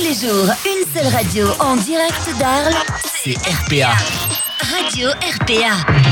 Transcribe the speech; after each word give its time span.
Tous 0.00 0.06
les 0.06 0.14
jours, 0.14 0.46
une 0.64 0.94
seule 0.94 1.12
radio 1.12 1.46
en 1.58 1.76
direct 1.76 2.38
d'Arles, 2.38 2.74
C'est 3.22 3.36
RPA. 3.36 3.92
Radio 4.62 5.10
RPA. 5.10 6.09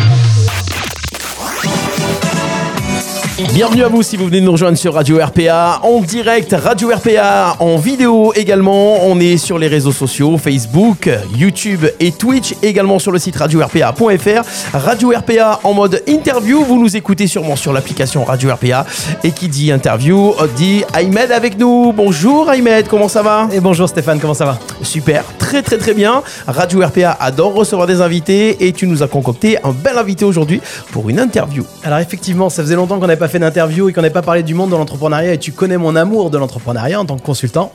Bienvenue 3.39 3.85
à 3.85 3.89
vous 3.89 4.03
si 4.03 4.17
vous 4.17 4.27
venez 4.27 4.41
de 4.41 4.47
nous 4.47 4.51
rejoindre 4.51 4.77
sur 4.77 4.95
Radio 4.95 5.25
RPA 5.25 5.79
en 5.85 6.01
direct, 6.01 6.57
Radio 6.59 6.91
RPA 6.91 7.55
en 7.61 7.77
vidéo 7.77 8.33
également. 8.35 9.07
On 9.07 9.21
est 9.21 9.37
sur 9.37 9.61
les 9.61 9.69
réseaux 9.69 9.93
sociaux, 9.93 10.37
Facebook, 10.39 11.09
YouTube 11.37 11.87
et 12.01 12.11
Twitch, 12.11 12.57
également 12.65 12.99
sur 12.99 13.13
le 13.13 13.21
site 13.21 13.37
radio-rpa.fr. 13.37 14.77
Radio 14.77 15.13
RPA 15.17 15.61
en 15.63 15.73
mode 15.73 16.03
interview, 16.09 16.65
vous 16.65 16.81
nous 16.81 16.97
écoutez 16.97 17.29
sûrement 17.29 17.55
sur 17.55 17.73
l'application 17.73 18.25
Radio 18.25 18.53
RPA. 18.53 18.85
Et 19.23 19.31
qui 19.31 19.47
dit 19.47 19.71
interview 19.71 20.35
dit 20.57 20.83
Ahmed 20.93 21.31
avec 21.31 21.57
nous. 21.61 21.93
Bonjour 21.93 22.51
Ahmed, 22.51 22.89
comment 22.89 23.09
ça 23.09 23.23
va? 23.23 23.49
Et 23.53 23.61
bonjour 23.61 23.89
Stéphane, 23.89 24.19
comment 24.19 24.35
ça 24.35 24.47
va? 24.47 24.59
Super, 24.83 25.23
très 25.39 25.63
très 25.63 25.79
très 25.79 25.95
bien. 25.95 26.25
Radio 26.49 26.85
RPA 26.85 27.17
adore 27.21 27.55
recevoir 27.55 27.87
des 27.87 28.01
invités 28.01 28.67
et 28.67 28.73
tu 28.73 28.89
nous 28.89 29.05
as 29.05 29.09
concocté 29.09 29.59
un 29.63 29.71
bel 29.71 29.97
invité 29.97 30.25
aujourd'hui 30.25 30.61
pour 30.91 31.09
une 31.09 31.21
interview. 31.21 31.65
Alors 31.85 32.01
effectivement, 32.01 32.51
ça 32.51 32.65
faisait 32.65 32.75
longtemps 32.75 32.99
qu'on 32.99 33.07
n'avait 33.07 33.17
pas 33.17 33.28
fait 33.29 33.39
d'interview 33.39 33.89
et 33.89 33.93
qu'on 33.93 34.03
n'avait 34.03 34.13
pas 34.13 34.23
parlé 34.23 34.43
du 34.43 34.55
monde 34.55 34.71
de 34.71 34.77
l'entrepreneuriat 34.77 35.35
et 35.35 35.39
tu 35.39 35.53
connais 35.53 35.79
mon 35.79 35.97
amour 35.97 36.31
de 36.31 36.39
l'entrepreneuriat 36.39 37.01
en 37.01 37.05
tant 37.05 37.17
que 37.17 37.23
consultant. 37.23 37.73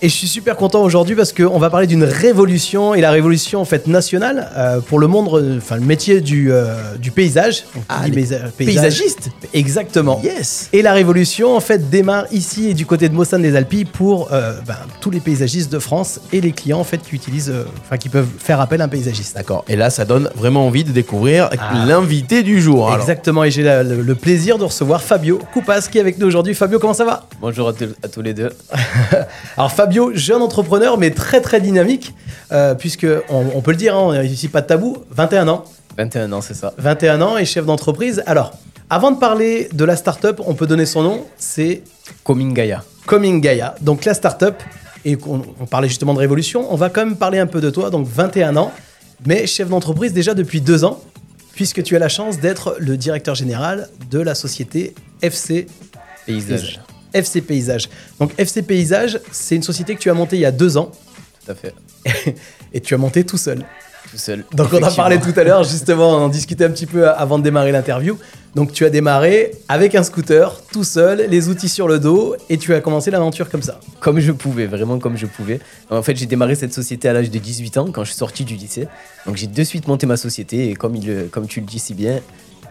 Et 0.00 0.08
je 0.08 0.14
suis 0.14 0.28
super 0.28 0.54
content 0.54 0.82
aujourd'hui 0.82 1.16
parce 1.16 1.32
qu'on 1.32 1.58
va 1.58 1.70
parler 1.70 1.88
d'une 1.88 2.04
révolution 2.04 2.94
et 2.94 3.00
la 3.00 3.10
révolution 3.10 3.60
en 3.60 3.64
fait 3.64 3.88
nationale 3.88 4.48
euh, 4.56 4.78
pour 4.80 5.00
le 5.00 5.08
monde, 5.08 5.28
euh, 5.34 5.56
enfin 5.58 5.74
le 5.74 5.80
métier 5.82 6.20
du, 6.20 6.52
euh, 6.52 6.94
du 6.98 7.10
paysage. 7.10 7.64
Donc, 7.74 7.82
Ah, 7.88 8.02
qui 8.04 8.12
dit 8.12 8.16
les 8.16 8.22
paisa- 8.22 8.38
paysage- 8.56 8.56
Paysagiste 8.56 9.30
Exactement. 9.54 10.20
Yes 10.22 10.68
Et 10.72 10.82
la 10.82 10.92
révolution 10.92 11.56
en 11.56 11.58
fait 11.58 11.90
démarre 11.90 12.26
ici 12.30 12.68
et 12.68 12.74
du 12.74 12.86
côté 12.86 13.08
de 13.08 13.14
Mossane 13.14 13.42
des 13.42 13.56
Alpilles 13.56 13.86
pour 13.86 14.32
euh, 14.32 14.52
ben, 14.68 14.76
tous 15.00 15.10
les 15.10 15.18
paysagistes 15.18 15.72
de 15.72 15.80
France 15.80 16.20
et 16.32 16.40
les 16.40 16.52
clients 16.52 16.78
en 16.78 16.84
fait 16.84 16.98
qui 16.98 17.16
utilisent, 17.16 17.50
euh, 17.50 17.64
enfin 17.84 17.96
qui 17.96 18.08
peuvent 18.08 18.28
faire 18.38 18.60
appel 18.60 18.80
à 18.80 18.84
un 18.84 18.88
paysagiste. 18.88 19.34
D'accord. 19.34 19.64
Et 19.66 19.74
là, 19.74 19.90
ça 19.90 20.04
donne 20.04 20.30
vraiment 20.36 20.64
envie 20.64 20.84
de 20.84 20.92
découvrir 20.92 21.50
Ah. 21.58 21.84
l'invité 21.88 22.44
du 22.44 22.60
jour. 22.62 22.86
alors. 22.86 23.00
Exactement, 23.00 23.42
et 23.42 23.50
j'ai 23.50 23.64
le, 23.64 24.02
le 24.02 24.14
plaisir 24.14 24.58
de 24.58 24.64
recevoir 24.64 25.02
Fabio 25.02 25.40
Coupas 25.52 25.80
qui 25.90 25.98
est 25.98 26.00
avec 26.00 26.18
nous 26.18 26.26
aujourd'hui. 26.28 26.54
Fabio, 26.54 26.78
comment 26.78 26.94
ça 26.94 27.04
va? 27.04 27.26
Bonjour 27.40 27.70
à, 27.70 27.72
tous- 27.72 27.96
à 28.00 28.06
tous 28.06 28.22
les 28.22 28.32
deux. 28.32 28.50
Alors 29.56 29.72
Fabio, 29.72 29.87
jeune 30.14 30.42
entrepreneur, 30.42 30.98
mais 30.98 31.10
très 31.10 31.40
très 31.40 31.60
dynamique, 31.60 32.14
euh, 32.52 32.74
puisque 32.74 33.06
on, 33.28 33.46
on 33.54 33.60
peut 33.60 33.72
le 33.72 33.76
dire, 33.76 33.96
hein, 33.96 34.00
on 34.02 34.12
n'a 34.12 34.24
ici 34.24 34.48
pas 34.48 34.60
de 34.60 34.66
tabou, 34.66 34.98
21 35.10 35.48
ans, 35.48 35.64
21 35.96 36.32
ans, 36.32 36.40
c'est 36.40 36.54
ça. 36.54 36.72
21 36.78 37.20
ans 37.22 37.38
et 37.38 37.44
chef 37.44 37.66
d'entreprise. 37.66 38.22
Alors, 38.26 38.52
avant 38.88 39.10
de 39.10 39.18
parler 39.18 39.68
de 39.72 39.84
la 39.84 39.96
startup, 39.96 40.40
on 40.46 40.54
peut 40.54 40.66
donner 40.66 40.86
son 40.86 41.02
nom, 41.02 41.26
c'est 41.36 41.82
Coming 42.22 42.54
Gaia. 42.54 42.84
Coming 43.06 43.40
Gaia. 43.40 43.74
Donc 43.80 44.04
la 44.04 44.14
startup, 44.14 44.54
et 45.04 45.18
on, 45.26 45.42
on 45.60 45.66
parlait 45.66 45.88
justement 45.88 46.14
de 46.14 46.20
révolution, 46.20 46.72
on 46.72 46.76
va 46.76 46.88
quand 46.88 47.04
même 47.04 47.16
parler 47.16 47.38
un 47.38 47.46
peu 47.46 47.60
de 47.60 47.70
toi, 47.70 47.90
donc 47.90 48.06
21 48.06 48.56
ans, 48.56 48.72
mais 49.26 49.46
chef 49.46 49.68
d'entreprise 49.68 50.12
déjà 50.12 50.34
depuis 50.34 50.60
deux 50.60 50.84
ans, 50.84 51.00
puisque 51.54 51.82
tu 51.82 51.96
as 51.96 51.98
la 51.98 52.08
chance 52.08 52.38
d'être 52.38 52.76
le 52.78 52.96
directeur 52.96 53.34
général 53.34 53.88
de 54.10 54.20
la 54.20 54.36
société 54.36 54.94
FC 55.20 55.66
Paysage. 56.26 56.80
FC 57.12 57.40
Paysage. 57.40 57.88
Donc 58.18 58.32
FC 58.38 58.62
Paysage, 58.62 59.20
c'est 59.30 59.56
une 59.56 59.62
société 59.62 59.94
que 59.94 60.00
tu 60.00 60.10
as 60.10 60.14
montée 60.14 60.36
il 60.36 60.42
y 60.42 60.46
a 60.46 60.52
deux 60.52 60.76
ans 60.76 60.90
Tout 61.44 61.52
à 61.52 61.54
fait. 61.54 61.74
et 62.72 62.80
tu 62.80 62.94
as 62.94 62.98
monté 62.98 63.24
tout 63.24 63.38
seul. 63.38 63.64
Tout 64.10 64.16
seul. 64.16 64.44
Donc 64.54 64.72
on 64.72 64.82
a 64.82 64.90
parlé 64.90 65.16
Effectivement. 65.16 65.34
tout 65.34 65.40
à 65.40 65.44
l'heure, 65.44 65.64
justement, 65.64 66.10
on 66.10 66.24
en 66.24 66.28
discutait 66.28 66.64
un 66.64 66.70
petit 66.70 66.86
peu 66.86 67.08
avant 67.08 67.38
de 67.38 67.44
démarrer 67.44 67.72
l'interview. 67.72 68.18
Donc 68.54 68.72
tu 68.72 68.84
as 68.86 68.90
démarré 68.90 69.52
avec 69.68 69.94
un 69.94 70.02
scooter, 70.02 70.62
tout 70.72 70.84
seul, 70.84 71.26
les 71.28 71.48
outils 71.48 71.68
sur 71.68 71.86
le 71.86 71.98
dos, 71.98 72.34
et 72.48 72.56
tu 72.56 72.72
as 72.74 72.80
commencé 72.80 73.10
l'aventure 73.10 73.50
comme 73.50 73.62
ça. 73.62 73.78
Comme 74.00 74.18
je 74.18 74.32
pouvais, 74.32 74.66
vraiment 74.66 74.98
comme 74.98 75.16
je 75.18 75.26
pouvais. 75.26 75.60
En 75.90 76.02
fait, 76.02 76.16
j'ai 76.16 76.26
démarré 76.26 76.54
cette 76.54 76.72
société 76.72 77.08
à 77.08 77.12
l'âge 77.12 77.30
de 77.30 77.38
18 77.38 77.76
ans, 77.76 77.88
quand 77.92 78.04
je 78.04 78.10
suis 78.10 78.18
sorti 78.18 78.44
du 78.44 78.54
lycée. 78.54 78.88
Donc 79.26 79.36
j'ai 79.36 79.46
de 79.46 79.64
suite 79.64 79.86
monté 79.86 80.06
ma 80.06 80.16
société, 80.16 80.70
et 80.70 80.74
comme, 80.74 80.96
il, 80.96 81.28
comme 81.30 81.46
tu 81.46 81.60
le 81.60 81.66
dis 81.66 81.78
si 81.78 81.92
bien, 81.92 82.20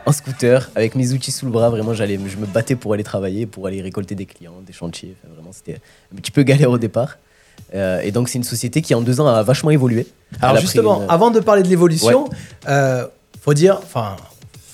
en 0.08 0.12
scooter, 0.12 0.70
avec 0.76 0.96
mes 0.96 1.12
outils 1.14 1.32
sous 1.32 1.46
le 1.46 1.52
bras, 1.52 1.70
vraiment, 1.70 1.94
j'allais, 1.94 2.18
je 2.28 2.38
me 2.38 2.46
battais 2.46 2.76
pour 2.76 2.94
aller 2.94 3.04
travailler, 3.04 3.46
pour 3.46 3.68
aller 3.68 3.82
récolter 3.82 4.16
des 4.16 4.26
clients, 4.26 4.54
des 4.66 4.74
chantiers. 4.74 5.16
Enfin, 5.24 5.34
vraiment, 5.36 5.52
c'était 5.52 5.80
un 6.14 6.16
petit 6.16 6.32
peu 6.32 6.44
galère 6.44 6.72
au 6.72 6.78
départ. 6.78 7.18
Euh, 7.76 8.02
et 8.02 8.12
donc 8.12 8.30
c'est 8.30 8.38
une 8.38 8.44
société 8.44 8.82
qui 8.82 8.94
en 8.96 9.02
deux 9.02 9.20
ans 9.20 9.28
a 9.28 9.42
vachement 9.44 9.72
évolué. 9.72 10.08
Alors 10.42 10.56
justement, 10.62 11.02
une- 11.04 11.10
avant 11.10 11.32
de 11.32 11.40
parler 11.40 11.64
de 11.64 11.68
l'évolution, 11.68 12.30
euh, 12.70 13.06
faut 13.42 13.54
dire, 13.54 13.80
enfin, 13.84 14.16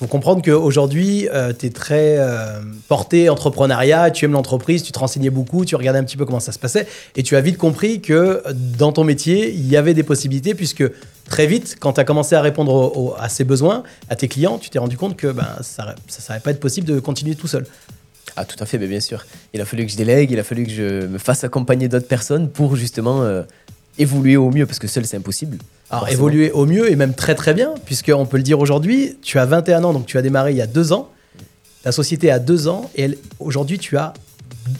faut 0.03 0.09
comprendre 0.09 0.41
qu'aujourd'hui, 0.41 1.27
tu 1.59 1.65
es 1.65 1.69
très 1.69 2.17
euh, 2.17 2.59
porté 2.87 3.29
entrepreneuriat, 3.29 4.11
tu 4.11 4.25
aimes 4.25 4.33
l'entreprise, 4.33 4.83
tu 4.83 4.91
te 4.91 4.99
renseignais 4.99 5.29
beaucoup, 5.29 5.65
tu 5.65 5.75
regardais 5.75 5.99
un 5.99 6.03
petit 6.03 6.17
peu 6.17 6.25
comment 6.25 6.39
ça 6.39 6.51
se 6.51 6.59
passait, 6.59 6.87
et 7.15 7.23
tu 7.23 7.35
as 7.35 7.41
vite 7.41 7.57
compris 7.57 8.01
que 8.01 8.13
euh, 8.13 8.41
dans 8.53 8.91
ton 8.91 9.03
métier, 9.03 9.51
il 9.51 9.67
y 9.67 9.77
avait 9.77 9.93
des 9.93 10.03
possibilités, 10.03 10.55
puisque 10.55 10.83
très 11.29 11.47
vite, 11.47 11.77
quand 11.79 11.93
tu 11.93 12.01
as 12.01 12.03
commencé 12.03 12.35
à 12.35 12.41
répondre 12.41 13.15
à 13.19 13.29
ces 13.29 13.43
besoins, 13.43 13.83
à 14.09 14.15
tes 14.15 14.27
clients, 14.27 14.57
tu 14.57 14.69
t'es 14.69 14.79
rendu 14.79 14.97
compte 14.97 15.15
que 15.15 15.27
ben, 15.27 15.47
ça 15.61 15.95
ne 15.95 16.39
pas 16.39 16.51
être 16.51 16.59
possible 16.59 16.87
de 16.87 16.99
continuer 16.99 17.35
tout 17.35 17.47
seul. 17.47 17.65
Ah, 18.35 18.45
tout 18.45 18.57
à 18.59 18.65
fait, 18.65 18.77
mais 18.77 18.87
bien 18.87 18.99
sûr. 18.99 19.25
Il 19.53 19.61
a 19.61 19.65
fallu 19.65 19.85
que 19.85 19.91
je 19.91 19.97
délègue, 19.97 20.31
il 20.31 20.39
a 20.39 20.43
fallu 20.43 20.65
que 20.65 20.71
je 20.71 21.05
me 21.05 21.17
fasse 21.17 21.43
accompagner 21.43 21.87
d'autres 21.87 22.07
personnes 22.07 22.49
pour 22.49 22.75
justement 22.75 23.21
euh, 23.23 23.43
évoluer 23.97 24.37
au 24.37 24.49
mieux, 24.51 24.65
parce 24.65 24.79
que 24.79 24.87
seul, 24.87 25.05
c'est 25.05 25.17
impossible. 25.17 25.57
Alors 25.89 26.01
Forcément. 26.03 26.19
évoluer 26.19 26.51
au 26.51 26.65
mieux 26.65 26.91
et 26.91 26.95
même 26.95 27.13
très 27.13 27.35
très 27.35 27.53
bien, 27.53 27.73
puisqu'on 27.85 28.25
peut 28.25 28.37
le 28.37 28.43
dire 28.43 28.59
aujourd'hui, 28.59 29.17
tu 29.21 29.37
as 29.39 29.45
21 29.45 29.83
ans, 29.83 29.93
donc 29.93 30.05
tu 30.05 30.17
as 30.17 30.21
démarré 30.21 30.51
il 30.51 30.57
y 30.57 30.61
a 30.61 30.67
deux 30.67 30.91
ans. 30.93 31.09
Ta 31.83 31.91
société 31.91 32.31
a 32.31 32.39
deux 32.39 32.67
ans 32.67 32.89
et 32.95 33.17
aujourd'hui 33.39 33.77
tu 33.77 33.97
as 33.97 34.13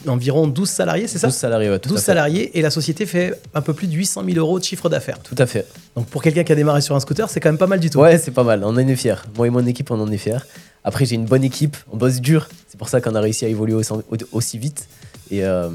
environ 0.06 0.46
12 0.46 0.68
salariés, 0.68 1.06
c'est 1.06 1.18
ça 1.18 1.26
12 1.28 1.36
salariés, 1.36 1.70
ouais, 1.70 1.78
tout 1.78 1.90
12 1.90 1.98
à 1.98 2.00
fait. 2.00 2.06
salariés 2.06 2.58
et 2.58 2.62
la 2.62 2.70
société 2.70 3.04
fait 3.04 3.38
un 3.54 3.60
peu 3.60 3.74
plus 3.74 3.86
de 3.86 3.92
800 3.92 4.22
000 4.24 4.38
euros 4.38 4.58
de 4.58 4.64
chiffre 4.64 4.88
d'affaires. 4.88 5.18
Tout 5.20 5.34
à 5.38 5.44
fait. 5.46 5.66
Donc 5.94 6.06
pour 6.06 6.22
quelqu'un 6.22 6.42
qui 6.42 6.52
a 6.52 6.54
démarré 6.54 6.80
sur 6.80 6.96
un 6.96 7.00
scooter, 7.00 7.28
c'est 7.28 7.40
quand 7.40 7.50
même 7.50 7.58
pas 7.58 7.66
mal 7.66 7.78
du 7.80 7.90
tout. 7.90 7.98
Ouais, 8.00 8.16
c'est 8.18 8.30
pas 8.30 8.42
mal, 8.44 8.64
on 8.64 8.68
en 8.68 8.78
est 8.78 8.96
fiers. 8.96 9.16
Moi 9.36 9.46
et 9.46 9.50
mon 9.50 9.64
équipe, 9.66 9.90
on 9.90 10.00
en 10.00 10.10
est 10.10 10.16
fiers. 10.16 10.38
Après, 10.82 11.04
j'ai 11.04 11.14
une 11.14 11.26
bonne 11.26 11.44
équipe, 11.44 11.76
on 11.92 11.96
bosse 11.98 12.20
dur. 12.20 12.48
C'est 12.68 12.78
pour 12.78 12.88
ça 12.88 13.00
qu'on 13.00 13.14
a 13.14 13.20
réussi 13.20 13.44
à 13.44 13.48
évoluer 13.48 13.74
aussi, 13.74 13.92
aussi 14.32 14.58
vite. 14.58 14.86
Et, 15.30 15.44
euh, 15.44 15.68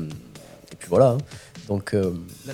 et 0.71 0.75
puis 0.75 0.87
voilà. 0.89 1.09
hein. 1.11 1.17
Donc, 1.67 1.93
euh, 1.93 2.11
La 2.47 2.53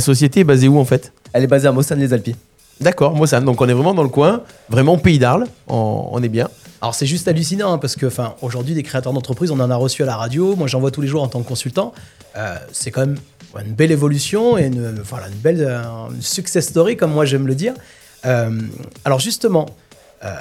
société 0.00 0.40
est 0.40 0.44
basée 0.44 0.68
où 0.68 0.78
en 0.78 0.84
fait? 0.84 1.12
Elle 1.32 1.44
est 1.44 1.48
basée 1.48 1.68
à 1.68 1.72
Mossane-les-Alpilles. 1.72 2.36
D'accord, 2.80 3.26
ça. 3.26 3.40
Donc 3.40 3.60
on 3.60 3.68
est 3.68 3.72
vraiment 3.72 3.94
dans 3.94 4.02
le 4.02 4.08
coin, 4.08 4.42
vraiment 4.68 4.98
pays 4.98 5.18
d'Arles. 5.18 5.46
On, 5.68 6.08
on 6.10 6.22
est 6.22 6.28
bien. 6.28 6.48
Alors 6.80 6.94
c'est 6.96 7.06
juste 7.06 7.28
hallucinant 7.28 7.74
hein, 7.74 7.78
parce 7.78 7.94
que 7.94 8.06
enfin 8.06 8.34
aujourd'hui 8.42 8.74
des 8.74 8.82
créateurs 8.82 9.12
d'entreprise, 9.12 9.52
on 9.52 9.60
en 9.60 9.70
a 9.70 9.76
reçu 9.76 10.02
à 10.02 10.06
la 10.06 10.16
radio. 10.16 10.56
Moi 10.56 10.66
j'en 10.66 10.80
vois 10.80 10.90
tous 10.90 11.00
les 11.00 11.06
jours 11.06 11.22
en 11.22 11.28
tant 11.28 11.40
que 11.42 11.48
consultant. 11.48 11.92
Euh, 12.36 12.56
c'est 12.72 12.90
quand 12.90 13.02
même 13.02 13.18
ouais, 13.54 13.62
une 13.64 13.74
belle 13.74 13.92
évolution 13.92 14.58
et 14.58 14.66
une, 14.66 15.00
voilà, 15.02 15.28
une 15.28 15.34
belle 15.34 15.60
euh, 15.60 15.82
une 16.12 16.22
success 16.22 16.66
story 16.66 16.96
comme 16.96 17.12
moi 17.12 17.24
j'aime 17.24 17.46
le 17.46 17.54
dire. 17.54 17.74
Euh, 18.24 18.50
alors 19.04 19.20
justement, 19.20 19.66
euh, 20.24 20.34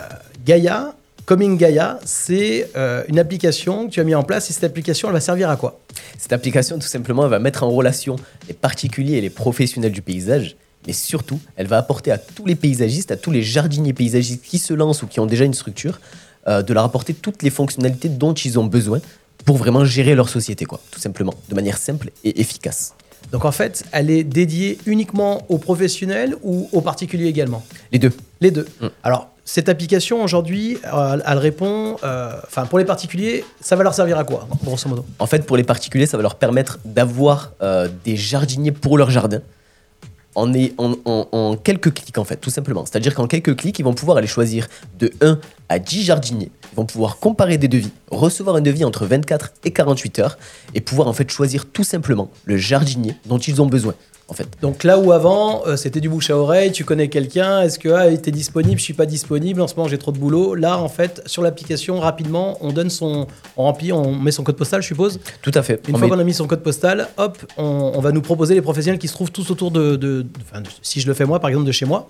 Gaia, 0.44 0.96
Coming 1.26 1.58
Gaia, 1.58 2.00
c'est 2.04 2.70
euh, 2.76 3.04
une 3.08 3.20
application 3.20 3.88
que 3.88 3.92
tu 3.92 4.00
as 4.00 4.04
mis 4.04 4.16
en 4.16 4.24
place 4.24 4.50
et 4.50 4.54
cette 4.54 4.64
application 4.64 5.08
elle 5.08 5.14
va 5.14 5.22
servir 5.22 5.50
à 5.50 5.56
quoi? 5.56 5.80
Cette 6.18 6.34
application, 6.34 6.80
tout 6.80 6.88
simplement, 6.88 7.24
elle 7.26 7.30
va 7.30 7.40
mettre 7.40 7.64
en 7.64 7.70
relation 7.70 8.16
les 8.48 8.54
particuliers 8.54 9.18
et 9.18 9.22
les 9.22 9.30
professionnels 9.30 9.92
du 9.92 10.02
paysage. 10.02 10.56
Mais 10.88 10.94
surtout, 10.94 11.40
elle 11.56 11.68
va 11.68 11.78
apporter 11.78 12.12
à 12.12 12.18
tous 12.18 12.46
les 12.46 12.56
paysagistes, 12.56 13.12
à 13.12 13.18
tous 13.18 13.32
les 13.32 13.44
jardiniers 13.44 13.94
paysagistes 13.94 14.44
qui 14.44 14.58
se 14.58 14.74
lancent 14.74 15.04
ou 15.04 15.08
qui 15.08 15.20
ont 15.20 15.28
déjà 15.28 15.46
une 15.46 15.54
structure, 15.54 16.00
euh, 16.48 16.64
de 16.64 16.74
leur 16.74 16.84
apporter 16.84 17.14
toutes 17.14 17.44
les 17.44 17.52
fonctionnalités 17.52 18.10
dont 18.10 18.34
ils 18.34 18.58
ont 18.58 18.66
besoin 18.66 19.00
pour 19.46 19.58
vraiment 19.58 19.86
gérer 19.86 20.16
leur 20.16 20.30
société, 20.30 20.66
quoi, 20.66 20.80
tout 20.92 21.00
simplement, 21.00 21.34
de 21.50 21.56
manière 21.56 21.78
simple 21.78 22.10
et 22.24 22.42
efficace. 22.42 22.96
Donc 23.32 23.46
en 23.46 23.52
fait, 23.52 23.84
elle 23.92 24.10
est 24.10 24.24
dédiée 24.24 24.78
uniquement 24.86 25.46
aux 25.50 25.58
professionnels 25.58 26.36
ou 26.44 26.68
aux 26.72 26.82
particuliers 26.82 27.28
également? 27.28 27.64
Les 27.92 28.00
deux. 28.00 28.12
Les 28.42 28.52
deux. 28.52 28.68
Mm. 28.82 28.88
Alors, 29.04 29.31
cette 29.46 29.70
application, 29.70 30.24
aujourd'hui, 30.24 30.78
euh, 30.94 31.18
elle 31.26 31.38
répond... 31.38 31.98
euh, 32.04 32.32
Enfin, 32.46 32.66
pour 32.66 32.80
les 32.80 32.86
particuliers, 32.86 33.44
ça 33.60 33.76
va 33.76 33.84
leur 33.84 33.94
servir 33.94 34.18
à 34.18 34.24
quoi, 34.24 34.48
grosso 34.64 34.88
modo? 34.88 35.06
En 35.20 35.26
fait, 35.28 35.46
pour 35.46 35.58
les 35.58 35.64
particuliers, 35.64 36.06
ça 36.06 36.16
va 36.18 36.24
leur 36.24 36.36
permettre 36.36 36.80
d'avoir 36.86 37.52
euh, 37.62 37.90
des 38.06 38.16
jardiniers 38.16 38.72
pour 38.72 38.98
leur 38.98 39.10
jardin 39.10 39.40
en- 40.36 40.48
en 41.34 41.58
quelques 41.58 41.94
clics, 41.94 42.18
en 42.18 42.24
fait, 42.24 42.38
tout 42.38 42.50
simplement. 42.50 42.86
C'est-à-dire 42.86 43.14
qu'en 43.16 43.28
quelques 43.28 43.56
clics, 43.58 43.78
ils 43.80 43.84
vont 43.84 43.94
pouvoir 43.94 44.18
aller 44.18 44.28
choisir 44.28 44.68
de 44.98 45.12
1 45.22 45.38
à 45.68 45.78
10 45.80 46.04
jardiniers. 46.04 46.52
Ils 46.72 46.76
vont 46.78 46.86
pouvoir 46.86 47.18
comparer 47.18 47.58
des 47.58 47.68
devis, 47.68 47.92
recevoir 48.12 48.56
un 48.56 48.62
devis 48.62 48.86
entre 48.86 49.06
24 49.06 49.52
et 49.66 49.72
48 49.72 50.20
heures 50.20 50.38
et 50.74 50.80
pouvoir 50.80 51.10
en 51.10 51.14
fait 51.14 51.30
choisir 51.30 51.66
tout 51.66 51.84
simplement 51.84 52.30
le 52.46 52.56
jardinier 52.56 53.16
dont 53.26 53.40
ils 53.40 53.62
ont 53.62 53.66
besoin. 53.66 53.94
En 54.32 54.34
fait. 54.34 54.48
Donc 54.62 54.86
là 54.86 54.98
où 54.98 55.12
avant, 55.12 55.64
euh, 55.68 55.76
c'était 55.76 56.00
du 56.00 56.08
bouche 56.08 56.30
à 56.30 56.38
oreille, 56.38 56.72
tu 56.72 56.86
connais 56.86 57.10
quelqu'un, 57.10 57.64
est-ce 57.64 57.78
que 57.78 57.90
ah, 57.90 58.08
il 58.08 58.14
était 58.14 58.32
disponible, 58.32 58.80
je 58.80 58.84
suis 58.86 58.94
pas 58.94 59.06
disponible, 59.06 59.60
en 59.60 59.68
ce 59.68 59.76
moment 59.76 59.90
j'ai 59.90 59.98
trop 59.98 60.14
de 60.14 60.18
boulot. 60.18 60.56
Là, 60.56 60.78
en 60.78 60.88
fait, 60.88 61.22
sur 61.26 61.42
l'application, 61.42 62.00
rapidement, 62.00 62.58
on 62.62 62.72
donne 62.72 62.90
son... 62.90 63.28
On 63.58 63.64
remplit, 63.64 63.92
on 63.92 64.16
met 64.16 64.32
son 64.32 64.44
code 64.44 64.56
postal, 64.56 64.82
je 64.82 64.88
suppose. 64.88 65.20
Tout 65.42 65.52
à 65.54 65.62
fait. 65.64 65.82
Une 65.90 65.96
On 65.96 65.98
fois 65.98 66.08
met- 66.08 66.14
qu'on 66.14 66.20
a 66.20 66.24
mis 66.24 66.34
son 66.34 66.48
code 66.48 66.64
postal, 66.64 67.10
hop, 67.18 67.38
on, 67.58 67.92
on 67.94 68.00
va 68.00 68.14
nous 68.14 68.22
proposer 68.22 68.56
les 68.56 68.62
professionnels 68.62 69.00
qui 69.00 69.10
se 69.10 69.14
trouvent 69.14 69.32
tous 69.32 69.52
autour 69.52 69.70
de, 69.70 69.98
de- 69.98 70.22
de- 70.22 70.26
enfin, 70.50 70.62
de- 70.62 70.70
si 70.82 71.02
je 71.02 71.08
le 71.08 71.14
fais 71.14 71.26
moi, 71.26 71.40
par 71.42 71.50
exemple, 71.50 71.68
de 71.68 71.72
chez 71.74 71.86
moi. 71.86 72.10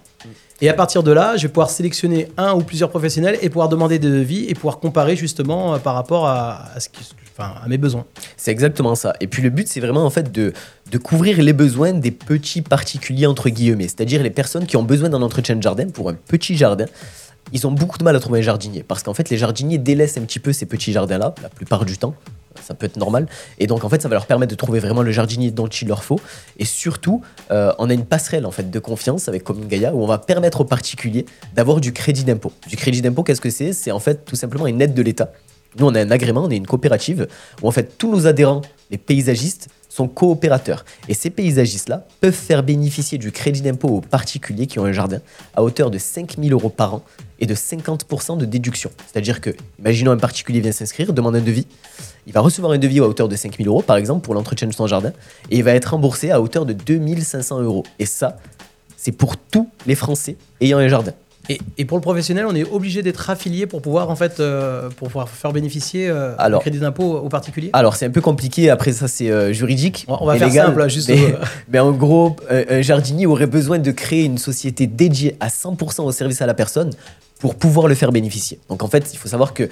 Et 0.61 0.69
à 0.69 0.73
partir 0.73 1.01
de 1.01 1.11
là, 1.11 1.37
je 1.37 1.43
vais 1.43 1.47
pouvoir 1.47 1.69
sélectionner 1.71 2.27
un 2.37 2.53
ou 2.53 2.61
plusieurs 2.61 2.89
professionnels 2.89 3.37
et 3.41 3.49
pouvoir 3.49 3.67
demander 3.69 3.97
des 3.97 4.09
devis 4.09 4.45
et 4.47 4.53
pouvoir 4.53 4.79
comparer 4.79 5.15
justement 5.15 5.73
euh, 5.73 5.77
par 5.79 5.95
rapport 5.95 6.27
à, 6.27 6.67
ce 6.79 6.87
qui- 6.89 7.01
à 7.39 7.67
mes 7.67 7.79
besoins. 7.79 8.05
C'est 8.37 8.51
exactement 8.51 8.93
ça. 8.93 9.13
Et 9.19 9.25
puis 9.27 9.41
le 9.41 9.49
but, 9.49 9.67
c'est 9.67 9.79
vraiment 9.79 10.05
en 10.05 10.11
fait 10.11 10.31
de, 10.31 10.53
de 10.91 10.97
couvrir 10.99 11.41
les 11.41 11.53
besoins 11.53 11.93
des 11.93 12.11
petits 12.11 12.61
particuliers, 12.61 13.25
entre 13.25 13.49
guillemets. 13.49 13.87
C'est-à-dire 13.87 14.21
les 14.21 14.29
personnes 14.29 14.67
qui 14.67 14.77
ont 14.77 14.83
besoin 14.83 15.09
d'un 15.09 15.23
entretien 15.23 15.55
de 15.55 15.63
jardin 15.63 15.89
pour 15.89 16.09
un 16.09 16.13
petit 16.13 16.55
jardin. 16.55 16.85
Ils 17.53 17.65
ont 17.65 17.71
beaucoup 17.71 17.97
de 17.97 18.03
mal 18.03 18.15
à 18.15 18.19
trouver 18.19 18.39
un 18.39 18.43
jardinier. 18.43 18.83
Parce 18.83 19.01
qu'en 19.01 19.15
fait, 19.15 19.31
les 19.31 19.37
jardiniers 19.37 19.79
délaissent 19.79 20.17
un 20.17 20.21
petit 20.21 20.37
peu 20.39 20.53
ces 20.53 20.67
petits 20.67 20.91
jardins-là, 20.93 21.33
la 21.41 21.49
plupart 21.49 21.83
du 21.85 21.97
temps. 21.97 22.13
Ça 22.61 22.73
peut 22.73 22.85
être 22.85 22.97
normal. 22.97 23.27
Et 23.59 23.67
donc, 23.67 23.83
en 23.83 23.89
fait, 23.89 24.01
ça 24.01 24.07
va 24.07 24.15
leur 24.15 24.25
permettre 24.25 24.51
de 24.51 24.55
trouver 24.55 24.79
vraiment 24.79 25.01
le 25.01 25.11
jardinier 25.11 25.51
dont 25.51 25.67
il 25.67 25.87
leur 25.87 26.03
faut. 26.03 26.19
Et 26.57 26.65
surtout, 26.65 27.21
euh, 27.51 27.73
on 27.79 27.89
a 27.89 27.93
une 27.93 28.05
passerelle 28.05 28.45
en 28.45 28.51
fait 28.51 28.69
de 28.69 28.79
confiance 28.79 29.27
avec 29.27 29.43
Coming 29.43 29.67
Gaia 29.67 29.93
où 29.93 30.03
on 30.03 30.07
va 30.07 30.17
permettre 30.17 30.61
aux 30.61 30.65
particuliers 30.65 31.25
d'avoir 31.53 31.81
du 31.81 31.93
crédit 31.93 32.23
d'impôt. 32.23 32.51
Du 32.67 32.77
crédit 32.77 33.01
d'impôt, 33.01 33.23
qu'est-ce 33.23 33.41
que 33.41 33.49
c'est? 33.49 33.73
C'est 33.73 33.91
en 33.91 33.99
fait 33.99 34.25
tout 34.25 34.35
simplement 34.35 34.67
une 34.67 34.81
aide 34.81 34.93
de 34.93 35.01
l'État. 35.01 35.31
Nous, 35.77 35.85
on 35.85 35.95
a 35.95 36.01
un 36.01 36.11
agrément, 36.11 36.43
on 36.43 36.49
est 36.49 36.57
une 36.57 36.67
coopérative 36.67 37.27
où 37.61 37.67
en 37.67 37.71
fait 37.71 37.97
tous 37.97 38.11
nos 38.11 38.27
adhérents, 38.27 38.61
les 38.89 38.97
paysagistes, 38.97 39.69
sont 39.91 40.07
coopérateurs. 40.07 40.85
Et 41.09 41.13
ces 41.13 41.29
paysagistes-là 41.29 42.05
peuvent 42.21 42.31
faire 42.33 42.63
bénéficier 42.63 43.17
du 43.17 43.31
crédit 43.31 43.61
d'impôt 43.61 43.89
aux 43.89 44.01
particuliers 44.01 44.65
qui 44.65 44.79
ont 44.79 44.85
un 44.85 44.93
jardin 44.93 45.19
à 45.53 45.63
hauteur 45.63 45.91
de 45.91 45.97
5 45.97 46.37
000 46.39 46.51
euros 46.51 46.69
par 46.69 46.95
an 46.95 47.03
et 47.41 47.47
de 47.47 47.55
50% 47.55 48.37
de 48.37 48.45
déduction. 48.45 48.91
C'est-à-dire 49.11 49.41
que, 49.41 49.49
imaginons 49.79 50.11
un 50.11 50.17
particulier 50.17 50.61
vient 50.61 50.71
s'inscrire, 50.71 51.11
demande 51.11 51.35
un 51.35 51.41
devis, 51.41 51.67
il 52.27 52.33
va 52.33 52.39
recevoir 52.39 52.71
un 52.71 52.77
devis 52.77 52.99
à 52.99 53.03
hauteur 53.03 53.27
de 53.27 53.35
5 53.35 53.57
000 53.57 53.67
euros, 53.67 53.81
par 53.81 53.97
exemple, 53.97 54.23
pour 54.23 54.35
l'entretien 54.35 54.67
de 54.67 54.73
son 54.73 54.87
jardin, 54.87 55.11
et 55.49 55.57
il 55.57 55.63
va 55.63 55.73
être 55.73 55.87
remboursé 55.87 56.31
à 56.31 56.39
hauteur 56.39 56.65
de 56.65 56.73
2 56.73 57.01
500 57.19 57.61
euros. 57.61 57.83
Et 57.99 58.05
ça, 58.05 58.37
c'est 58.95 59.11
pour 59.11 59.35
tous 59.35 59.67
les 59.87 59.95
Français 59.95 60.37
ayant 60.61 60.77
un 60.77 60.87
jardin. 60.87 61.13
Et, 61.49 61.59
et 61.77 61.85
pour 61.85 61.97
le 61.97 62.01
professionnel, 62.01 62.45
on 62.47 62.55
est 62.55 62.63
obligé 62.63 63.01
d'être 63.01 63.29
affilié 63.29 63.65
pour 63.65 63.81
pouvoir 63.81 64.09
en 64.09 64.15
fait 64.15 64.39
euh, 64.39 64.89
pour 64.91 65.07
pouvoir 65.07 65.27
faire 65.27 65.51
bénéficier 65.51 66.07
euh, 66.07 66.33
Alors- 66.37 66.59
le 66.59 66.63
crédit 66.63 66.79
d'impôt 66.79 67.17
aux 67.17 67.29
particuliers. 67.29 67.71
Alors, 67.73 67.95
c'est 67.95 68.05
un 68.05 68.09
peu 68.11 68.21
compliqué, 68.21 68.69
après 68.69 68.91
ça, 68.93 69.07
c'est 69.07 69.29
euh, 69.31 69.51
juridique. 69.51 70.05
On- 70.07 70.17
on 70.21 70.25
va 70.25 70.37
faire 70.37 70.47
légal, 70.47 70.67
simple, 70.67 70.89
juste, 70.89 71.09
Mais, 71.09 71.33
euh, 71.33 71.37
mais 71.69 71.79
en 71.79 71.91
gros, 71.91 72.35
un 72.49 72.81
jardinier 72.81 73.25
aurait 73.25 73.47
besoin 73.47 73.79
de 73.79 73.91
créer 73.91 74.23
une 74.23 74.37
société 74.37 74.87
dédiée 74.87 75.35
à 75.39 75.47
100% 75.49 76.03
au 76.03 76.11
service 76.11 76.41
à 76.41 76.45
la 76.45 76.53
personne 76.53 76.91
pour 77.39 77.55
pouvoir 77.55 77.87
le 77.87 77.95
faire 77.95 78.11
bénéficier. 78.11 78.59
Donc, 78.69 78.83
en 78.83 78.87
fait, 78.87 79.09
il 79.13 79.17
faut 79.17 79.27
savoir 79.27 79.53
que 79.53 79.67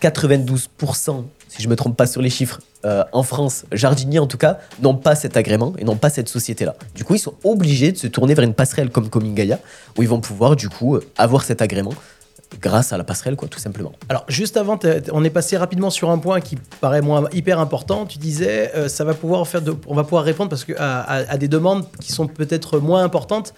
92%, 0.00 1.24
si 1.50 1.62
je 1.62 1.68
me 1.68 1.74
trompe 1.74 1.96
pas 1.96 2.06
sur 2.06 2.22
les 2.22 2.30
chiffres, 2.30 2.60
euh, 2.84 3.02
en 3.12 3.24
France, 3.24 3.64
jardiniers 3.72 4.20
en 4.20 4.28
tout 4.28 4.38
cas, 4.38 4.58
n'ont 4.80 4.94
pas 4.94 5.16
cet 5.16 5.36
agrément 5.36 5.74
et 5.78 5.84
n'ont 5.84 5.96
pas 5.96 6.08
cette 6.08 6.28
société-là. 6.28 6.76
Du 6.94 7.02
coup, 7.02 7.16
ils 7.16 7.20
sont 7.20 7.34
obligés 7.42 7.90
de 7.90 7.98
se 7.98 8.06
tourner 8.06 8.34
vers 8.34 8.44
une 8.44 8.54
passerelle 8.54 8.90
comme 8.90 9.10
Coming 9.10 9.34
Gaia, 9.34 9.58
où 9.98 10.02
ils 10.02 10.08
vont 10.08 10.20
pouvoir, 10.20 10.54
du 10.54 10.68
coup, 10.68 10.94
euh, 10.94 11.04
avoir 11.18 11.42
cet 11.42 11.60
agrément 11.60 11.92
grâce 12.60 12.92
à 12.92 12.98
la 12.98 13.04
passerelle, 13.04 13.34
quoi, 13.34 13.48
tout 13.48 13.58
simplement. 13.58 13.92
Alors 14.08 14.24
juste 14.28 14.56
avant, 14.56 14.78
on 15.12 15.24
est 15.24 15.30
passé 15.30 15.56
rapidement 15.56 15.90
sur 15.90 16.10
un 16.10 16.18
point 16.18 16.40
qui 16.40 16.56
paraît 16.80 17.02
moins 17.02 17.24
hyper 17.32 17.58
important. 17.58 18.06
Tu 18.06 18.18
disais, 18.18 18.70
euh, 18.76 18.88
ça 18.88 19.02
va 19.02 19.14
pouvoir 19.14 19.46
faire, 19.46 19.62
on 19.88 19.94
va 19.94 20.04
pouvoir 20.04 20.22
répondre 20.22 20.50
parce 20.50 20.64
que 20.64 20.72
à 20.78 21.36
des 21.36 21.48
demandes 21.48 21.84
qui 22.00 22.12
sont 22.12 22.28
peut-être 22.28 22.78
moins 22.78 23.02
importantes. 23.02 23.54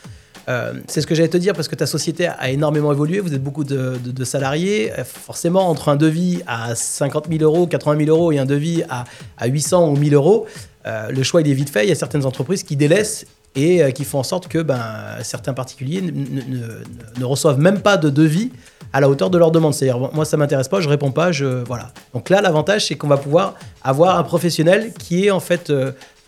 Euh, 0.49 0.75
c'est 0.89 1.01
ce 1.01 1.07
que 1.07 1.15
j'allais 1.15 1.29
te 1.29 1.37
dire 1.37 1.55
parce 1.55 1.69
que 1.69 1.75
ta 1.75 1.87
société 1.87 2.27
a 2.27 2.51
énormément 2.51 2.93
évolué. 2.93 3.21
Vous 3.21 3.35
êtes 3.35 3.43
beaucoup 3.43 3.65
de, 3.65 4.25
salariés. 4.25 4.93
Euh, 4.99 5.05
Forcément, 5.05 5.69
entre 5.69 5.89
un 5.89 5.97
devis 5.97 6.43
à 6.47 6.75
50 6.75 7.27
000 7.31 7.43
euros, 7.43 7.67
80 7.67 8.05
000 8.05 8.17
euros 8.17 8.33
et 8.33 8.39
un 8.39 8.47
devis 8.47 8.83
à, 8.89 9.05
à 9.39 9.47
800 9.47 9.89
ou 9.89 9.97
1000 9.97 10.15
euros, 10.15 10.47
euh, 10.87 11.11
le 11.11 11.23
choix 11.23 11.41
est 11.41 11.53
vite 11.53 11.71
fait. 11.71 11.85
Il 11.85 11.89
y 11.89 11.93
a 11.93 11.97
certaines 11.97 12.27
entreprises 12.27 12.63
qui 12.63 12.77
délaissent 12.77 13.27
et 13.55 13.93
qui 13.93 14.05
font 14.05 14.21
en 14.21 14.23
sorte 14.23 14.49
que 14.49 14.63
ben, 14.63 14.81
certains 15.23 15.53
particuliers 15.53 16.01
ne, 16.01 17.25
reçoivent 17.25 17.59
même 17.59 17.81
pas 17.81 17.99
de 17.99 18.09
devis 18.09 18.51
à 18.95 19.01
la 19.03 19.11
hauteur 19.11 19.29
de 19.29 19.37
leur 19.37 19.51
demande. 19.51 19.75
C'est-à-dire, 19.75 20.11
moi, 20.15 20.25
ça 20.25 20.39
m'intéresse 20.39 20.69
pas, 20.69 20.81
je 20.81 20.89
réponds 20.89 21.11
pas, 21.11 21.33
je 21.33 21.63
voilà. 21.67 21.93
Donc 22.15 22.31
là, 22.31 22.41
l'avantage, 22.41 22.87
c'est 22.87 22.95
qu'on 22.95 23.09
va 23.09 23.19
pouvoir 23.19 23.57
avoir 23.83 24.19
un 24.19 24.23
professionnel 24.23 24.95
qui 24.99 25.27
est 25.27 25.31
en 25.31 25.41
fait 25.41 25.71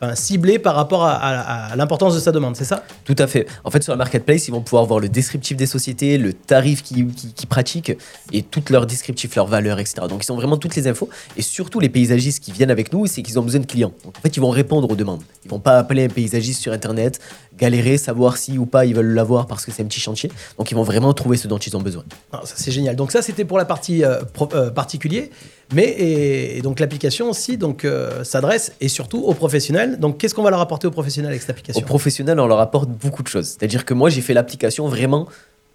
enfin, 0.04 0.14
ciblé 0.14 0.58
par 0.58 0.74
rapport 0.74 1.04
à, 1.04 1.12
à- 1.14 1.72
à 1.72 1.76
l'importance 1.76 2.14
de 2.14 2.20
sa 2.20 2.32
demande, 2.32 2.56
c'est 2.56 2.64
ça? 2.64 2.84
Tout 3.04 3.16
à 3.18 3.26
fait. 3.26 3.46
En 3.64 3.70
fait, 3.70 3.82
sur 3.82 3.92
la 3.92 3.96
marketplace, 3.96 4.48
ils 4.48 4.50
vont 4.50 4.60
pouvoir 4.60 4.84
voir 4.84 5.00
le 5.00 5.08
descriptif 5.08 5.56
des 5.56 5.66
sociétés, 5.66 6.18
le 6.18 6.32
tarif 6.32 6.82
qu'ils 6.82 7.06
qui, 7.12 7.46
pratiquent 7.46 7.92
et 8.32 8.42
toutes 8.42 8.70
leurs 8.70 8.86
descriptifs, 8.86 9.34
leurs 9.36 9.46
valeurs, 9.46 9.78
etc. 9.78 10.06
Donc, 10.08 10.24
ils 10.24 10.32
ont 10.32 10.36
vraiment 10.36 10.56
toutes 10.56 10.76
les 10.76 10.86
infos. 10.88 11.08
Et 11.36 11.42
surtout, 11.42 11.80
les 11.80 11.88
paysagistes 11.88 12.42
qui 12.42 12.52
viennent 12.52 12.70
avec 12.70 12.92
nous, 12.92 13.06
c'est 13.06 13.22
qu'ils 13.22 13.38
ont 13.38 13.42
besoin 13.42 13.60
de 13.60 13.66
clients. 13.66 13.92
Donc, 14.04 14.16
en 14.18 14.20
fait, 14.20 14.36
ils 14.36 14.40
vont 14.40 14.50
répondre 14.50 14.90
aux 14.90 14.96
demandes. 14.96 15.22
Ils 15.44 15.50
vont 15.50 15.58
pas 15.60 15.78
appeler 15.78 16.04
un 16.04 16.08
paysagiste 16.08 16.60
sur 16.62 16.72
Internet, 16.72 17.20
galérer, 17.58 17.98
savoir 17.98 18.36
si 18.36 18.58
ou 18.58 18.66
pas 18.66 18.84
ils 18.84 18.94
veulent 18.94 19.14
l'avoir 19.14 19.46
parce 19.46 19.64
que 19.64 19.70
c'est 19.72 19.82
un 19.82 19.86
petit 19.86 20.00
chantier. 20.00 20.30
Donc, 20.58 20.70
ils 20.70 20.74
vont 20.74 20.82
vraiment 20.82 21.12
trouver 21.12 21.36
ce 21.36 21.46
dont 21.48 21.58
ils 21.58 21.76
ont 21.76 21.80
besoin. 21.82 22.04
Ah, 22.32 22.40
Ça, 22.44 22.54
c'est 22.56 22.70
génial. 22.72 22.96
Donc 22.96 23.12
ça, 23.12 23.22
c'était 23.22 23.44
pour 23.44 23.58
la 23.58 23.64
partie 23.64 24.04
euh, 24.04 24.22
pro- 24.32 24.48
euh, 24.54 24.70
particulier. 24.70 25.30
Mais 25.72 25.94
et, 25.98 26.62
donc 26.62 26.80
l'application 26.80 27.30
aussi 27.30 27.56
donc 27.56 27.84
euh, 27.84 28.24
s'adresse 28.24 28.72
et 28.80 28.88
surtout 28.88 29.18
aux 29.18 29.34
professionnels. 29.34 29.98
Donc 29.98 30.18
qu'est-ce 30.18 30.34
qu'on 30.34 30.42
va 30.42 30.50
leur 30.50 30.60
apporter 30.60 30.86
aux 30.86 30.90
professionnels 30.90 31.30
avec 31.30 31.42
cette 31.42 31.50
Aux 31.50 31.52
application 31.52 31.82
professionnels, 31.82 32.40
on 32.40 32.46
leur 32.46 32.60
apporte 32.60 32.90
beaucoup 32.90 33.22
de 33.22 33.28
choses. 33.28 33.46
C'est-à-dire 33.46 33.84
que 33.84 33.94
moi, 33.94 34.10
j'ai 34.10 34.20
fait 34.20 34.34
l'application 34.34 34.88
vraiment 34.88 35.28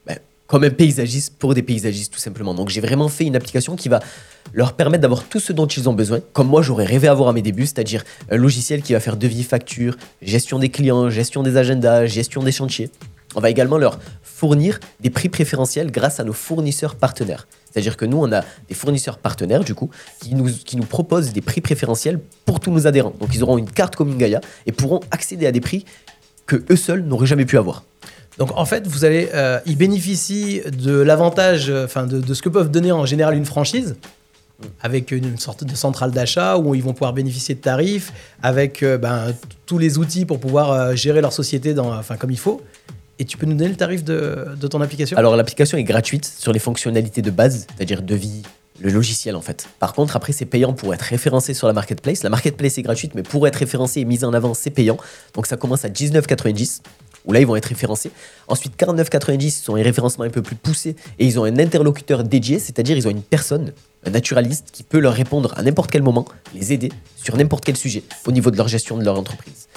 ben, 0.05 0.17
comme 0.47 0.63
un 0.63 0.69
paysagiste 0.69 1.35
pour 1.37 1.53
des 1.53 1.63
paysagistes, 1.63 2.13
tout 2.13 2.19
simplement. 2.19 2.53
Donc, 2.53 2.69
j'ai 2.69 2.81
vraiment 2.81 3.07
fait 3.07 3.25
une 3.25 3.35
application 3.35 3.75
qui 3.75 3.89
va 3.89 3.99
leur 4.53 4.73
permettre 4.73 5.01
d'avoir 5.01 5.23
tout 5.23 5.39
ce 5.39 5.53
dont 5.53 5.67
ils 5.67 5.87
ont 5.89 5.93
besoin, 5.93 6.19
comme 6.33 6.47
moi, 6.47 6.61
j'aurais 6.61 6.85
rêvé 6.85 7.07
avoir 7.07 7.29
à 7.29 7.33
mes 7.33 7.41
débuts, 7.41 7.65
c'est-à-dire 7.65 8.03
un 8.29 8.37
logiciel 8.37 8.81
qui 8.81 8.93
va 8.93 8.99
faire 8.99 9.17
devis, 9.17 9.43
facture, 9.43 9.95
gestion 10.21 10.59
des 10.59 10.69
clients, 10.69 11.09
gestion 11.09 11.43
des 11.43 11.57
agendas, 11.57 12.05
gestion 12.05 12.41
des 12.41 12.51
chantiers. 12.51 12.89
On 13.39 13.41
va 13.41 13.49
également 13.49 13.77
leur 13.77 13.99
fournir 14.21 14.81
des 14.99 15.09
prix 15.09 15.29
préférentiels 15.29 15.91
grâce 15.91 16.19
à 16.19 16.25
nos 16.25 16.33
fournisseurs 16.33 16.95
partenaires. 16.95 17.47
C'est-à-dire 17.71 17.95
que 17.95 18.03
nous, 18.03 18.17
on 18.17 18.29
a 18.33 18.41
des 18.67 18.75
fournisseurs 18.75 19.17
partenaires, 19.17 19.63
du 19.63 19.73
coup, 19.73 19.89
qui 20.19 20.35
nous, 20.35 20.83
proposent 20.83 21.31
des 21.31 21.39
prix 21.39 21.61
préférentiels 21.61 22.19
pour 22.43 22.59
tous 22.59 22.69
nos 22.69 22.85
adhérents. 22.85 23.13
Donc, 23.17 23.29
ils 23.33 23.41
auront 23.41 23.57
une 23.57 23.71
carte 23.71 23.95
Coming 23.95 24.17
Gaia 24.17 24.41
et 24.65 24.73
pourront 24.73 24.99
accéder 25.09 25.47
à 25.47 25.53
des 25.53 25.61
prix 25.61 25.85
que 26.47 26.65
eux 26.69 26.75
seuls 26.75 27.01
n'auraient 27.05 27.27
jamais 27.27 27.45
pu 27.45 27.57
avoir. 27.57 27.85
Donc 28.37 28.51
en 28.57 28.65
fait, 28.65 28.85
vous 28.85 29.05
allez, 29.05 29.29
euh, 29.33 29.59
ils 29.65 29.77
bénéficient 29.77 30.61
de 30.69 30.99
l'avantage, 30.99 31.69
euh, 31.69 31.87
de, 32.05 32.33
ce 32.33 32.41
que 32.41 32.49
peuvent 32.49 32.71
donner 32.71 32.91
en 32.91 33.05
général 33.05 33.35
une 33.35 33.45
franchise, 33.45 33.95
avec 34.81 35.11
une 35.11 35.37
sorte 35.37 35.63
de 35.63 35.75
centrale 35.75 36.11
d'achat 36.11 36.57
où 36.57 36.75
ils 36.75 36.83
vont 36.83 36.93
pouvoir 36.93 37.13
bénéficier 37.13 37.55
de 37.55 37.59
tarifs, 37.59 38.13
avec 38.41 38.81
euh, 38.83 38.97
ben, 38.97 39.33
tous 39.65 39.77
les 39.77 39.97
outils 39.97 40.25
pour 40.25 40.39
pouvoir 40.39 40.95
gérer 40.95 41.21
leur 41.21 41.33
société 41.33 41.75
comme 42.17 42.31
il 42.31 42.39
faut. 42.39 42.61
Et 43.21 43.25
tu 43.25 43.37
peux 43.37 43.45
nous 43.45 43.53
donner 43.53 43.69
le 43.69 43.75
tarif 43.75 44.05
de, 44.05 44.55
ton 44.71 44.79
application? 44.79 45.17
Alors 45.17 45.35
l'application 45.35 45.77
est 45.77 45.83
gratuite 45.83 46.25
sur 46.25 46.53
les 46.53 46.59
fonctionnalités 46.59 47.21
de 47.21 47.31
base, 47.31 47.67
c'est-à-dire 47.75 48.01
devis, 48.01 48.43
le 48.79 48.91
logiciel 48.91 49.35
en 49.35 49.41
fait. 49.41 49.67
Par 49.79 49.91
contre, 49.91 50.15
après 50.15 50.31
c'est 50.31 50.45
payant 50.45 50.71
pour 50.71 50.93
être 50.93 51.01
référencé 51.01 51.53
sur 51.53 51.67
la 51.67 51.73
marketplace. 51.73 52.23
La 52.23 52.29
marketplace 52.29 52.77
est 52.77 52.81
gratuite, 52.81 53.15
mais 53.15 53.23
pour 53.23 53.45
être 53.45 53.57
référencé 53.57 53.99
et 53.99 54.05
mis 54.05 54.23
en 54.23 54.33
avant, 54.33 54.53
c'est 54.53 54.69
payant. 54.69 54.95
Donc 55.33 55.47
ça 55.47 55.57
commence 55.57 55.83
à 55.83 55.89
19,90 55.89 56.79
où 57.25 57.33
là 57.33 57.41
ils 57.41 57.45
vont 57.45 57.57
être 57.57 57.65
référencés. 57.65 58.11
Ensuite 58.47 58.79
49,90 58.79 59.43
ils 59.43 59.51
sont 59.51 59.75
un 59.75 59.83
référencement 59.83 60.23
un 60.23 60.29
peu 60.29 60.41
plus 60.41 60.55
poussé 60.55 60.95
et 61.19 61.25
ils 61.25 61.37
ont 61.37 61.43
un 61.43 61.59
interlocuteur 61.59 62.23
dédié, 62.23 62.57
c'est-à-dire 62.57 62.95
ils 62.95 63.05
ont 63.05 63.11
une 63.11 63.21
personne, 63.21 63.73
un 64.05 64.11
naturaliste 64.11 64.69
qui 64.71 64.83
peut 64.83 64.99
leur 64.99 65.13
répondre 65.13 65.53
à 65.57 65.63
n'importe 65.63 65.91
quel 65.91 66.03
moment, 66.03 66.23
les 66.55 66.71
aider 66.71 66.89
sur 67.17 67.35
n'importe 67.35 67.65
quel 67.65 67.75
sujet 67.75 68.03
au 68.25 68.31
niveau 68.31 68.49
de 68.49 68.55
leur 68.55 68.69
gestion 68.69 68.97
de 68.97 69.03
leur 69.03 69.19
entreprise. 69.19 69.67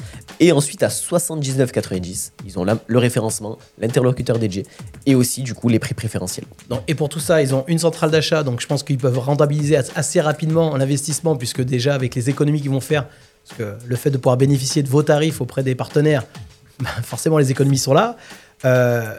Et 0.42 0.50
ensuite 0.50 0.82
à 0.82 0.88
79,90 0.88 2.32
ils 2.44 2.58
ont 2.58 2.66
le 2.84 2.98
référencement, 2.98 3.58
l'interlocuteur 3.78 4.40
dédié 4.40 4.66
et 5.06 5.14
aussi 5.14 5.44
du 5.44 5.54
coup 5.54 5.68
les 5.68 5.78
prix 5.78 5.94
préférentiels. 5.94 6.46
Et 6.88 6.96
pour 6.96 7.08
tout 7.08 7.20
ça, 7.20 7.40
ils 7.42 7.54
ont 7.54 7.64
une 7.68 7.78
centrale 7.78 8.10
d'achat, 8.10 8.42
donc 8.42 8.60
je 8.60 8.66
pense 8.66 8.82
qu'ils 8.82 8.98
peuvent 8.98 9.20
rentabiliser 9.20 9.76
as- 9.76 9.92
assez 9.94 10.20
rapidement 10.20 10.76
l'investissement, 10.76 11.36
puisque 11.36 11.62
déjà 11.62 11.94
avec 11.94 12.16
les 12.16 12.28
économies 12.28 12.60
qu'ils 12.60 12.72
vont 12.72 12.80
faire, 12.80 13.06
parce 13.46 13.56
que 13.56 13.76
le 13.86 13.96
fait 13.96 14.10
de 14.10 14.16
pouvoir 14.16 14.36
bénéficier 14.36 14.82
de 14.82 14.88
vos 14.88 15.04
tarifs 15.04 15.40
auprès 15.40 15.62
des 15.62 15.76
partenaires, 15.76 16.24
bah, 16.80 16.90
forcément 17.04 17.38
les 17.38 17.52
économies 17.52 17.78
sont 17.78 17.94
là. 17.94 18.16
Euh, 18.64 19.14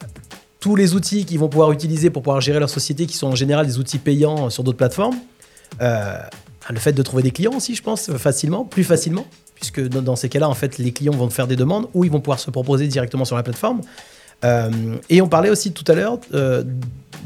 tous 0.59 0.75
les 0.75 0.93
outils 0.93 1.23
qu'ils 1.23 1.39
vont 1.39 1.47
pouvoir 1.47 1.71
utiliser 1.71 2.09
pour 2.09 2.21
pouvoir 2.21 2.41
gérer 2.41 2.59
leur 2.59 2.69
société, 2.69 3.05
qui 3.05 3.15
sont 3.15 3.27
en 3.27 3.35
général 3.35 3.65
des 3.65 3.79
outils 3.79 3.97
payants 3.97 4.49
sur 4.49 4.65
d'autres 4.65 4.77
plateformes. 4.77 5.15
Euh, 5.81 6.17
le 6.69 6.79
fait 6.79 6.91
de 6.93 7.01
trouver 7.01 7.23
des 7.23 7.31
clients 7.31 7.55
aussi, 7.55 7.75
je 7.75 7.81
pense, 7.81 8.11
facilement, 8.17 8.65
plus 8.65 8.83
facilement, 8.83 9.25
puisque 9.63 9.87
dans, 9.87 10.01
dans 10.01 10.17
ces 10.17 10.27
cas-là, 10.27 10.49
en 10.49 10.53
fait, 10.53 10.77
les 10.77 10.91
clients 10.91 11.13
vont 11.13 11.29
faire 11.29 11.47
des 11.47 11.55
demandes 11.55 11.87
ou 11.93 12.03
ils 12.03 12.11
vont 12.11 12.19
pouvoir 12.19 12.39
se 12.39 12.51
proposer 12.51 12.87
directement 12.87 13.23
sur 13.23 13.37
la 13.37 13.43
plateforme. 13.43 13.81
Euh, 14.43 14.69
et 15.09 15.21
on 15.21 15.29
parlait 15.29 15.49
aussi 15.49 15.71
tout 15.71 15.89
à 15.89 15.95
l'heure, 15.95 16.19
euh, 16.33 16.63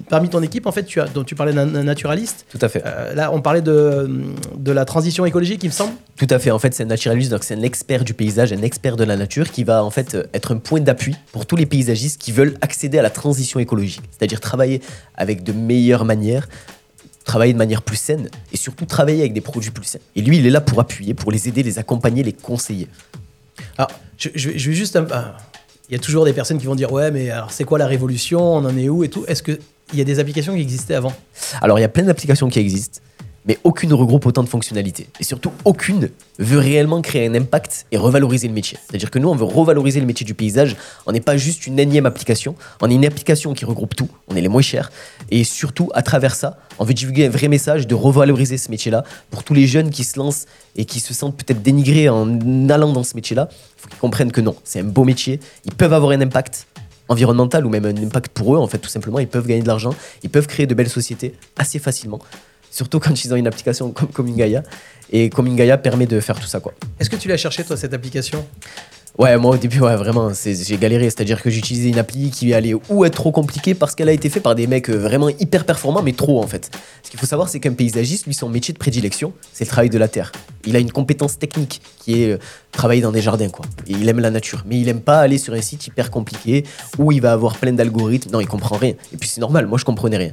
parmi 0.08 0.29
ton 0.29 0.44
équipe, 0.44 0.67
en 0.67 0.72
fait, 0.72 0.84
tu 0.84 1.01
as, 1.01 1.08
dont 1.08 1.24
tu 1.24 1.34
parlais 1.34 1.53
d'un 1.53 1.65
naturaliste. 1.84 2.46
Tout 2.51 2.60
à 2.62 2.70
fait. 2.70 2.84
Euh, 2.86 3.15
là, 3.15 3.32
on 3.34 3.41
parlait 3.41 3.63
de, 3.63 4.08
de 4.56 4.72
la 4.72 4.86
transition 4.86 5.25
écologique, 5.25 5.63
il 5.63 5.67
me 5.67 5.74
semble. 5.74 5.94
Tout 6.15 6.27
à 6.29 6.38
fait. 6.38 6.51
En 6.51 6.60
fait, 6.60 6.75
c'est 6.75 6.84
un 6.84 6.88
naturaliste, 6.88 7.32
donc 7.32 7.44
c'est 7.44 7.56
un 7.56 7.63
expert 7.63 8.03
du 8.03 8.13
paysage, 8.13 8.53
un 8.53 8.62
expert 8.62 8.98
de 8.98 9.03
la 9.03 9.17
nature 9.17 9.50
qui 9.50 9.63
va 9.63 9.84
en 9.84 9.89
fait 9.89 10.15
être 10.36 10.53
un 10.53 10.58
point 10.58 10.82
d'appui 10.82 11.15
pour 11.32 11.48
tous 11.48 11.56
les 11.56 11.65
paysagistes 11.65 12.22
qui 12.22 12.32
veulent 12.32 12.56
accéder 12.62 13.00
à 13.00 13.01
la 13.01 13.10
transition 13.10 13.60
écologique, 13.60 14.03
c'est-à-dire 14.12 14.39
travailler 14.39 14.82
avec 15.15 15.41
de 15.41 15.53
meilleures 15.53 16.06
manières, 16.06 16.48
travailler 17.27 17.53
de 17.53 17.57
manière 17.60 17.81
plus 17.84 17.98
saine 17.98 18.29
et 18.51 18.57
surtout 18.57 18.86
travailler 18.86 19.19
avec 19.22 19.34
des 19.34 19.41
produits 19.41 19.69
plus 19.72 19.86
sains. 19.86 20.00
Et 20.15 20.22
lui, 20.22 20.38
il 20.39 20.46
est 20.48 20.50
là 20.50 20.62
pour 20.62 20.79
appuyer, 20.79 21.13
pour 21.13 21.31
les 21.31 21.48
aider, 21.48 21.62
les 21.62 21.77
accompagner, 21.77 22.24
les 22.24 22.34
conseiller. 22.34 22.88
Alors, 23.77 23.91
je, 24.17 24.29
je 24.34 24.50
vais- 24.50 24.57
je 24.57 24.69
vais 24.69 24.75
juste 24.75 24.98
il 25.89 25.93
y 25.93 25.96
a 25.96 26.00
toujours 26.00 26.25
des 26.25 26.34
personnes 26.34 26.57
qui 26.57 26.65
vont 26.65 26.75
dire 26.75 26.91
ouais 26.91 27.12
mais 27.12 27.29
alors 27.29 27.51
c'est 27.51 27.63
quoi 27.63 27.77
la 27.77 27.88
révolution? 27.88 28.41
On 28.41 28.65
en 28.65 28.75
est 28.77 28.89
où 28.89 29.03
et 29.03 29.10
tout? 29.10 29.24
Est-ce 29.27 29.41
qu'il 29.43 29.60
y 29.93 30.01
a 30.01 30.03
des 30.03 30.19
applications 30.19 30.53
qui 30.55 30.62
existaient 30.62 30.96
avant? 30.96 31.13
Alors, 31.62 31.77
il 31.79 31.81
y 31.81 31.86
a 31.86 31.89
plein 31.89 32.03
d'applications 32.03 32.50
qui 32.50 32.60
existent, 32.60 33.00
mais 33.47 33.57
aucune 33.63 33.93
regroupe 33.93 34.25
autant 34.25 34.43
de 34.43 34.49
fonctionnalités. 34.49 35.07
Et 35.19 35.23
surtout, 35.23 35.51
aucune 35.63 36.09
veut 36.37 36.59
réellement 36.59 37.01
créer 37.01 37.27
un 37.27 37.33
impact 37.33 37.85
et 37.91 37.97
revaloriser 37.97 38.47
le 38.47 38.53
métier. 38.53 38.77
C'est-à-dire 38.85 39.09
que 39.09 39.19
nous, 39.19 39.29
on 39.29 39.35
veut 39.35 39.45
revaloriser 39.45 39.99
le 39.99 40.05
métier 40.05 40.25
du 40.25 40.33
paysage. 40.33 40.75
On 41.05 41.13
n'est 41.13 41.21
pas 41.21 41.37
juste 41.37 41.65
une 41.65 41.79
énième 41.79 42.05
application, 42.05 42.55
on 42.81 42.89
est 42.89 42.95
une 42.95 43.05
application 43.05 43.53
qui 43.53 43.65
regroupe 43.65 43.95
tout, 43.95 44.09
on 44.27 44.35
est 44.35 44.41
les 44.41 44.49
moins 44.49 44.61
chers. 44.61 44.91
Et 45.31 45.43
surtout, 45.43 45.89
à 45.93 46.01
travers 46.01 46.35
ça, 46.35 46.57
on 46.77 46.83
veut 46.83 46.93
divulguer 46.93 47.27
un 47.27 47.29
vrai 47.29 47.47
message 47.47 47.87
de 47.87 47.95
revaloriser 47.95 48.57
ce 48.57 48.69
métier-là 48.69 49.03
pour 49.31 49.43
tous 49.43 49.53
les 49.53 49.65
jeunes 49.65 49.89
qui 49.89 50.03
se 50.03 50.19
lancent 50.19 50.45
et 50.75 50.85
qui 50.85 50.99
se 50.99 51.13
sentent 51.13 51.37
peut-être 51.37 51.61
dénigrés 51.61 52.09
en 52.09 52.69
allant 52.69 52.91
dans 52.91 53.03
ce 53.03 53.15
métier-là. 53.15 53.49
Il 53.51 53.81
faut 53.81 53.87
qu'ils 53.87 53.99
comprennent 53.99 54.31
que 54.31 54.41
non, 54.41 54.55
c'est 54.63 54.81
un 54.81 54.83
beau 54.83 55.05
métier, 55.05 55.39
ils 55.65 55.73
peuvent 55.73 55.93
avoir 55.93 56.11
un 56.11 56.21
impact 56.21 56.67
environnemental 57.09 57.65
ou 57.65 57.69
même 57.69 57.85
un 57.85 57.95
impact 57.95 58.29
pour 58.33 58.55
eux 58.55 58.57
en 58.57 58.67
fait 58.67 58.79
tout 58.79 58.89
simplement 58.89 59.19
ils 59.19 59.27
peuvent 59.27 59.47
gagner 59.47 59.61
de 59.61 59.67
l'argent 59.67 59.93
ils 60.23 60.29
peuvent 60.29 60.47
créer 60.47 60.67
de 60.67 60.73
belles 60.73 60.89
sociétés 60.89 61.35
assez 61.57 61.79
facilement 61.79 62.19
surtout 62.71 63.00
quand 63.00 63.24
ils 63.24 63.33
ont 63.33 63.38
une 63.38 63.47
application 63.47 63.91
comme 63.91 64.09
Comingaya 64.09 64.63
et 65.12 65.29
Comingaya 65.29 65.77
permet 65.77 66.05
de 66.05 66.19
faire 66.19 66.39
tout 66.39 66.47
ça 66.47 66.59
quoi 66.59 66.74
Est-ce 67.00 67.09
que 67.09 67.15
tu 67.15 67.27
l'as 67.27 67.38
cherché 67.38 67.63
toi 67.63 67.77
cette 67.77 67.93
application? 67.93 68.45
Ouais, 69.17 69.36
moi 69.36 69.55
au 69.55 69.57
début, 69.57 69.79
ouais, 69.79 69.95
vraiment, 69.95 70.29
j'ai 70.31 70.77
galéré. 70.77 71.05
C'est-à-dire 71.05 71.41
que 71.41 71.50
j'utilisais 71.50 71.89
une 71.89 71.97
appli 71.97 72.29
qui 72.29 72.53
allait 72.53 72.75
ou 72.88 73.03
être 73.03 73.15
trop 73.15 73.31
compliquée 73.31 73.74
parce 73.74 73.95
qu'elle 73.95 74.09
a 74.09 74.12
été 74.12 74.29
faite 74.29 74.43
par 74.43 74.53
des 74.53 74.67
mecs 74.67 74.91
euh, 74.91 74.95
vraiment 74.95 75.29
hyper 75.29 75.65
performants, 75.65 76.03
mais 76.03 76.12
trop 76.12 76.39
en 76.39 76.45
fait. 76.45 76.69
Ce 77.01 77.09
qu'il 77.09 77.19
faut 77.19 77.25
savoir, 77.25 77.50
c'est 77.50 77.59
qu'un 77.59 77.74
paysagiste, 77.74 78.27
lui, 78.27 78.36
son 78.36 78.47
métier 78.47 78.75
de 78.75 78.77
prédilection, 78.77 79.33
c'est 79.53 79.63
le 79.63 79.69
travail 79.69 79.89
de 79.89 79.97
la 79.97 80.07
terre. 80.07 80.31
Il 80.67 80.75
a 80.75 80.79
une 80.79 80.91
compétence 80.91 81.39
technique 81.39 81.81
qui 81.97 82.21
est 82.21 82.33
euh, 82.33 82.38
travailler 82.71 83.01
dans 83.01 83.12
des 83.12 83.21
jardins, 83.21 83.50
quoi. 83.50 83.65
Et 83.88 83.93
il 83.93 84.07
aime 84.07 84.19
la 84.19 84.29
nature. 84.29 84.63
Mais 84.67 84.79
il 84.79 84.88
aime 84.88 85.01
pas 85.01 85.17
aller 85.19 85.39
sur 85.39 85.55
un 85.55 85.62
site 85.62 85.88
hyper 85.88 86.12
compliqué 86.12 86.63
où 87.00 87.12
il 87.12 87.19
va 87.19 87.31
avoir 87.31 87.57
plein 87.57 87.74
d'algorithmes. 87.74 88.29
Non, 88.29 88.39
il 88.39 88.47
comprend 88.47 88.77
rien. 88.77 88.93
Et 89.12 89.17
puis 89.17 89.29
c'est 89.29 89.41
normal, 89.41 89.65
moi 89.65 89.79
je 89.79 89.86
comprenais 89.86 90.17
rien. 90.17 90.31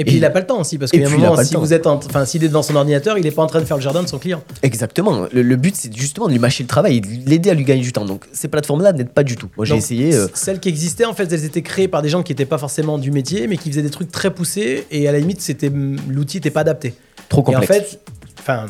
Et 0.00 0.04
puis 0.04 0.14
Et- 0.14 0.16
il 0.18 0.24
a 0.24 0.30
pas 0.30 0.38
le 0.40 0.46
temps 0.46 0.60
aussi 0.60 0.78
parce 0.78 0.92
qu'il 0.92 1.00
y 1.00 1.04
a 1.04 1.08
un 1.08 1.10
moment 1.10 1.42
si 1.42 1.56
vous 1.56 1.72
êtes 1.72 1.86
en- 1.88 1.96
enfin 1.96 2.24
s'il 2.24 2.44
est 2.44 2.48
devant 2.48 2.62
son 2.62 2.76
ordinateur, 2.76 3.18
il 3.18 3.26
est 3.26 3.32
pas 3.32 3.42
en 3.42 3.46
train 3.48 3.58
de 3.60 3.64
faire 3.64 3.76
le 3.76 3.82
jardin 3.82 4.02
de 4.02 4.06
son 4.08 4.18
client. 4.18 4.42
Exactement. 4.62 5.26
Le, 5.32 5.42
le 5.42 5.56
but, 5.56 5.74
c'est 5.76 5.92
justement 5.96 6.26
de 6.28 6.32
lui 6.32 6.38
mâcher 6.38 6.62
le 6.62 6.68
travail 6.68 7.00
de 7.00 7.08
l'aider 7.28 7.50
à 7.50 7.54
lui 7.54 7.64
gagner 7.64 7.82
du 7.82 7.92
temps. 7.92 8.04
Donc 8.04 8.24
ces 8.32 8.46
plateformes-là 8.48 8.92
n'aident 8.92 9.08
pas 9.10 9.24
du 9.24 9.34
tout. 9.36 9.48
Moi 9.56 9.66
j'ai 9.66 9.74
essayé. 9.74 10.14
euh, 10.14 10.28
Celles 10.34 10.60
qui 10.60 10.68
existaient, 10.68 11.04
en 11.04 11.14
fait, 11.14 11.32
elles 11.32 11.44
étaient 11.44 11.62
créées 11.62 11.88
par 11.88 12.02
des 12.02 12.08
gens 12.08 12.22
qui 12.22 12.30
n'étaient 12.32 12.44
pas 12.46 12.58
forcément 12.58 12.96
du 12.98 13.10
métier, 13.10 13.48
mais 13.48 13.56
qui 13.56 13.70
faisaient 13.70 13.82
des 13.82 13.90
trucs 13.90 14.12
très 14.12 14.32
poussés. 14.32 14.86
Et 14.92 15.08
à 15.08 15.12
la 15.12 15.18
limite, 15.18 15.40
c'était 15.40 15.70
l'outil 16.08 16.36
n'était 16.36 16.50
pas 16.50 16.60
adapté. 16.60 16.94
trop 17.28 17.42
Et 17.50 17.56
en 17.56 17.60
complexe. 17.60 17.90
fait, 17.90 18.00
enfin, 18.38 18.66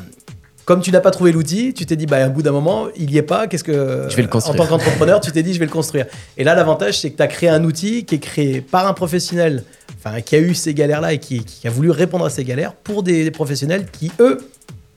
comme 0.68 0.82
tu 0.82 0.92
n'as 0.92 1.00
pas 1.00 1.10
trouvé 1.10 1.32
l'outil, 1.32 1.72
tu 1.72 1.86
t'es 1.86 1.96
dit, 1.96 2.04
bah, 2.04 2.22
à 2.22 2.28
bout 2.28 2.42
d'un 2.42 2.52
moment, 2.52 2.88
il 2.94 3.10
y 3.10 3.16
est 3.16 3.22
pas. 3.22 3.46
Qu'est-ce 3.46 3.64
que 3.64 4.06
Je 4.10 4.14
vais 4.14 4.20
le 4.20 4.28
construire. 4.28 4.54
En 4.54 4.64
tant 4.64 4.68
qu'entrepreneur, 4.68 5.18
tu 5.18 5.32
t'es 5.32 5.42
dit, 5.42 5.54
je 5.54 5.58
vais 5.58 5.64
le 5.64 5.70
construire. 5.70 6.04
Et 6.36 6.44
là, 6.44 6.54
l'avantage, 6.54 7.00
c'est 7.00 7.10
que 7.10 7.16
tu 7.16 7.22
as 7.22 7.26
créé 7.26 7.48
un 7.48 7.64
outil 7.64 8.04
qui 8.04 8.16
est 8.16 8.18
créé 8.18 8.60
par 8.60 8.86
un 8.86 8.92
professionnel, 8.92 9.64
enfin, 9.96 10.20
qui 10.20 10.36
a 10.36 10.40
eu 10.40 10.52
ces 10.52 10.74
galères-là 10.74 11.14
et 11.14 11.18
qui, 11.20 11.42
qui 11.42 11.66
a 11.66 11.70
voulu 11.70 11.90
répondre 11.90 12.26
à 12.26 12.28
ces 12.28 12.44
galères 12.44 12.74
pour 12.74 13.02
des, 13.02 13.24
des 13.24 13.30
professionnels 13.30 13.86
qui, 13.90 14.12
eux, 14.20 14.46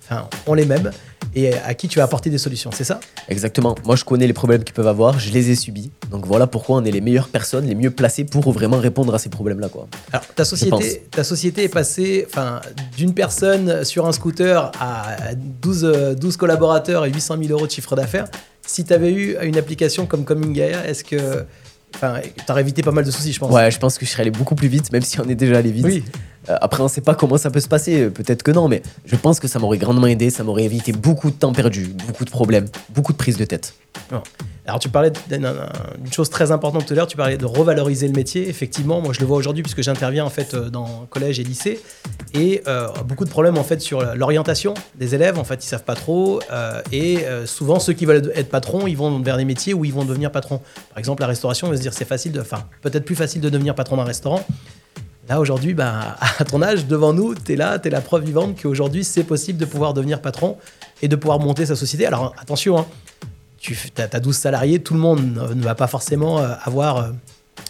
enfin, 0.04 0.28
ont 0.46 0.56
les 0.56 0.66
mêmes 0.66 0.92
et 1.36 1.54
à 1.54 1.74
qui 1.74 1.88
tu 1.88 2.00
vas 2.00 2.06
apporter 2.06 2.30
des 2.30 2.38
solutions. 2.38 2.72
C'est 2.74 2.84
ça? 2.84 3.00
Exactement. 3.30 3.76
Moi, 3.86 3.96
je 3.96 4.04
connais 4.04 4.28
les 4.28 4.34
problèmes 4.34 4.64
qu'ils 4.64 4.74
peuvent 4.74 4.88
avoir, 4.88 5.20
je 5.20 5.32
les 5.32 5.52
ai 5.52 5.56
subis. 5.56 5.92
Donc 6.10 6.26
voilà 6.26 6.48
pourquoi 6.48 6.78
on 6.78 6.86
est 6.86 6.92
les 6.92 7.02
meilleures 7.02 7.30
personnes, 7.30 7.66
les 7.66 7.76
mieux 7.76 7.92
placées 7.92 8.26
pour 8.26 8.52
vraiment 8.52 8.78
répondre 8.78 9.14
à 9.14 9.20
ces 9.20 9.30
problèmes-là. 9.30 9.70
Quoi. 9.70 9.88
Alors, 10.12 10.26
ta 10.28 10.46
société, 10.46 11.04
ta 11.12 11.24
société 11.24 11.64
est 11.64 11.70
passée 11.70 12.28
d'une 12.98 13.14
personne 13.14 13.84
sur 13.84 14.06
un 14.08 14.12
scooter 14.12 14.72
à 14.80 15.34
12, 15.62 15.84
euh, 15.86 16.16
12 16.16 16.38
collaborateurs 16.38 17.06
et 17.06 17.12
800 17.12 17.38
000 17.44 17.52
euros 17.52 17.68
de 17.68 17.72
chiffre 17.72 17.96
d'affaires. 17.96 18.28
Si 18.66 18.84
tu 18.84 18.94
avais 18.94 19.12
eu 19.12 19.38
une 19.42 19.58
application 19.58 20.06
comme 20.06 20.24
Coming 20.26 20.54
Gaia, 20.54 20.86
est-ce 20.88 21.04
que. 21.04 21.46
Enfin, 22.02 22.20
t'aurais 22.48 22.62
évité 22.62 22.82
pas 22.82 22.92
mal 22.92 23.06
de 23.06 23.12
soucis, 23.12 23.32
je 23.32 23.40
pense. 23.40 23.52
Ouais, 23.52 23.70
je 23.70 23.78
pense 23.78 24.00
que 24.00 24.06
je 24.06 24.12
serais 24.12 24.22
allé 24.22 24.32
beaucoup 24.32 24.56
plus 24.56 24.68
vite, 24.68 24.92
même 24.92 25.04
si 25.04 25.20
on 25.20 25.30
est 25.30 25.36
déjà 25.36 25.60
allé 25.60 25.72
vite. 25.72 25.86
Oui. 25.86 26.04
Euh, 26.50 26.58
après, 26.60 26.82
on 26.82 26.88
sait 26.88 27.02
pas 27.02 27.14
comment 27.14 27.38
ça 27.38 27.52
peut 27.52 27.60
se 27.60 27.68
passer, 27.68 28.02
euh, 28.02 28.10
peut-être 28.10 28.42
que 28.42 28.50
non, 28.50 28.68
mais 28.68 28.82
je 29.06 29.16
pense 29.16 29.40
que 29.40 29.48
ça 29.48 29.60
m'aurait 29.60 29.78
grandement 29.78 30.08
aidé, 30.08 30.32
ça 30.32 30.44
m'aurait 30.44 30.64
évité 30.64 30.94
beaucoup 30.94 31.30
de 31.30 31.36
temps 31.36 31.54
perdu, 31.54 31.94
beaucoup 32.08 32.26
de 32.26 32.32
problèmes, 32.32 32.66
beaucoup 32.90 33.12
de 33.12 33.18
prises 33.18 33.38
de 33.38 33.46
tête. 33.46 33.76
Alors, 34.68 34.80
tu 34.80 34.90
parlais 34.90 35.12
d'une 35.30 36.14
chose 36.14 36.30
très 36.30 36.52
importante 36.52 36.86
tout 36.86 36.94
à 36.94 36.96
l'heure, 36.96 37.08
tu 37.08 37.18
parlais 37.18 37.38
de 37.38 37.46
revaloriser 37.46 38.08
le 38.08 38.14
métier. 38.14 38.48
Effectivement, 38.48 39.02
moi, 39.02 39.12
je 39.12 39.20
le 39.20 39.26
vois 39.26 39.38
aujourd'hui 39.38 39.64
puisque 39.64 39.82
j'interviens 39.82 40.24
en 40.24 40.30
fait 40.30 40.54
euh, 40.54 40.70
dans 40.70 41.08
collège 41.10 41.40
et 41.40 41.44
lycée. 41.44 41.82
Et 42.36 42.62
euh, 42.68 42.88
beaucoup 43.06 43.26
de 43.26 43.30
problèmes 43.30 43.58
en 43.58 43.64
fait 43.64 43.82
sur 43.82 44.16
l'orientation 44.16 44.76
des 44.96 45.16
élèves. 45.16 45.40
En 45.40 45.44
fait, 45.44 45.66
ils 45.66 45.68
savent 45.68 45.84
pas 45.84 45.96
trop. 45.96 46.42
euh, 46.52 46.82
et 46.92 47.26
souvent, 47.46 47.80
ceux 47.80 47.94
qui 47.94 48.06
veulent 48.06 48.32
être 48.36 48.50
patrons, 48.50 48.86
ils 48.86 48.96
vont 48.96 49.20
vers 49.20 49.38
des 49.38 49.46
métiers 49.46 49.74
où 49.74 49.84
ils 49.84 49.94
vont 49.94 50.06
devenir 50.06 50.32
patrons. 50.32 50.62
Par 50.90 51.00
exemple, 51.00 51.22
la 51.22 51.28
restauration, 51.28 51.68
on 51.68 51.72
va 51.72 51.78
se 51.78 51.82
dire 51.82 51.94
c'est 51.94 52.06
facile 52.06 52.32
de. 52.32 52.42
Enfin, 52.42 52.64
peut-être 52.82 53.06
plus 53.06 53.16
facile 53.16 53.42
de 53.42 53.50
devenir 53.50 53.74
patron 53.74 53.98
d'un 53.98 54.04
restaurant. 54.04 54.46
Là, 55.28 55.40
aujourd'hui, 55.40 55.74
bah, 55.74 56.18
à 56.40 56.46
ton 56.46 56.62
âge, 56.62 56.86
devant 56.86 57.14
nous, 57.14 57.34
tu 57.34 57.54
es 57.54 57.56
là, 57.56 57.80
tu 57.80 57.88
es 57.88 57.92
la 57.92 58.02
preuve 58.02 58.26
vivante 58.26 58.62
qu'aujourd'hui, 58.62 59.04
c'est 59.04 59.24
possible 59.24 59.58
de 59.58 59.66
pouvoir 59.66 59.94
devenir 59.94 60.22
patron 60.22 60.58
et 61.02 61.08
de 61.08 61.16
pouvoir 61.16 61.40
monter 61.40 61.66
sa 61.66 61.76
société. 61.76 62.06
Alors, 62.06 62.36
attention, 62.40 62.78
hein, 62.78 62.86
tu 63.62 63.78
as, 63.98 64.20
12 64.20 64.36
salariés, 64.36 64.80
tout 64.80 64.94
le 64.94 65.00
monde 65.00 65.22
ne, 65.56 65.62
va 65.64 65.76
pas 65.76 65.88
forcément 65.88 66.40
euh, 66.40 66.50
avoir 66.64 66.98
euh, 66.98 67.10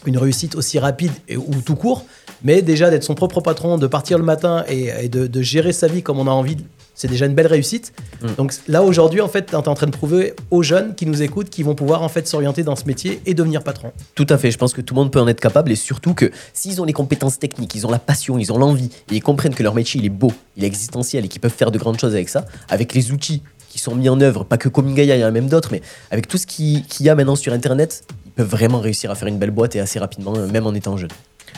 une 0.05 0.17
réussite 0.17 0.55
aussi 0.55 0.79
rapide 0.79 1.11
et- 1.27 1.37
ou 1.37 1.61
tout 1.65 1.75
court, 1.75 2.05
mais 2.43 2.61
déjà 2.61 2.89
d'être 2.89 3.03
son 3.03 3.13
propre 3.15 3.41
patron, 3.41 3.77
de 3.77 3.87
partir 3.87 4.17
le 4.17 4.23
matin 4.23 4.63
et, 4.67 4.89
et 5.03 5.09
de, 5.09 5.27
de 5.27 5.41
gérer 5.41 5.73
sa 5.73 5.87
vie 5.87 6.01
comme 6.01 6.17
on 6.19 6.27
a 6.27 6.31
envie, 6.31 6.57
c'est 6.95 7.07
déjà 7.07 7.25
une 7.25 7.33
belle 7.33 7.47
réussite. 7.47 7.93
Mm. 8.21 8.27
Donc 8.37 8.53
là, 8.67 8.83
aujourd'hui, 8.83 9.21
en 9.21 9.27
fait, 9.27 9.47
tu 9.47 9.51
es 9.53 9.55
en 9.55 9.61
train 9.73 9.85
de 9.87 9.91
prouver 9.91 10.33
aux 10.51 10.61
jeunes 10.63 10.93
qui 10.95 11.05
nous 11.05 11.21
écoutent 11.21 11.49
qu'ils 11.49 11.65
vont 11.65 11.75
pouvoir 11.75 12.03
en 12.03 12.09
fait 12.09 12.27
s'orienter 12.27 12.63
dans 12.63 12.75
ce 12.75 12.85
métier 12.85 13.21
et 13.25 13.33
devenir 13.33 13.63
patron. 13.63 13.91
Tout 14.15 14.27
à 14.29 14.37
fait, 14.37 14.51
je 14.51 14.57
pense 14.57 14.73
que 14.73 14.81
tout 14.81 14.93
le 14.93 14.99
monde 15.01 15.11
peut 15.11 15.19
en 15.19 15.27
être 15.27 15.39
capable 15.39 15.71
et 15.71 15.75
surtout 15.75 16.13
que 16.13 16.31
s'ils 16.53 16.79
ont 16.81 16.85
les 16.85 16.93
compétences 16.93 17.39
techniques, 17.39 17.75
ils 17.75 17.87
ont 17.87 17.91
la 17.91 17.99
passion, 17.99 18.37
ils 18.37 18.51
ont 18.51 18.57
l'envie 18.57 18.89
et 19.11 19.15
ils 19.15 19.23
comprennent 19.23 19.55
que 19.55 19.63
leur 19.63 19.73
métier 19.73 19.99
il 19.99 20.05
est 20.05 20.09
beau, 20.09 20.31
il 20.57 20.63
est 20.63 20.67
existentiel 20.67 21.25
et 21.25 21.27
qu'ils 21.27 21.41
peuvent 21.41 21.51
faire 21.51 21.71
de 21.71 21.77
grandes 21.79 21.99
choses 21.99 22.13
avec 22.13 22.29
ça, 22.29 22.45
avec 22.69 22.93
les 22.93 23.11
outils 23.11 23.41
qui 23.71 23.79
sont 23.79 23.95
mis 23.95 24.09
en 24.09 24.19
œuvre, 24.19 24.43
pas 24.43 24.57
que 24.57 24.67
Comingaya, 24.67 25.15
il 25.15 25.21
y 25.21 25.23
en 25.23 25.27
a 25.27 25.31
même 25.31 25.47
d'autres, 25.47 25.69
mais 25.71 25.81
avec 26.11 26.27
tout 26.27 26.37
ce 26.37 26.45
qui- 26.45 26.83
qu'il 26.89 27.05
y 27.05 27.09
a 27.09 27.15
maintenant 27.15 27.37
sur 27.37 27.53
Internet, 27.53 28.03
ils 28.25 28.31
peuvent 28.33 28.49
vraiment 28.49 28.81
réussir 28.81 29.09
à 29.11 29.15
faire 29.15 29.29
une 29.29 29.37
belle 29.37 29.51
boîte 29.51 29.75
et 29.77 29.79
assez 29.79 29.97
rapidement, 29.97 30.33
même 30.33 30.67
en 30.67 30.73
étant 30.73 30.97
jeune. 30.97 31.09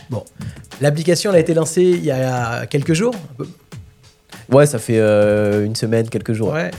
Bon, 0.10 0.24
l'application 0.82 1.32
a 1.32 1.40
été 1.40 1.54
lancée 1.54 1.82
il 1.84 2.04
y 2.06 2.12
a 2.12 2.66
quelques 2.68 2.94
jours. 2.94 3.16
Ouais, 4.52 4.66
ça 4.66 4.80
fait 4.80 5.00
euh, 5.00 5.66
une 5.66 5.76
semaine, 5.76 6.10
quelques 6.10 6.34
jours. 6.34 6.52
Ouais. 6.52 6.72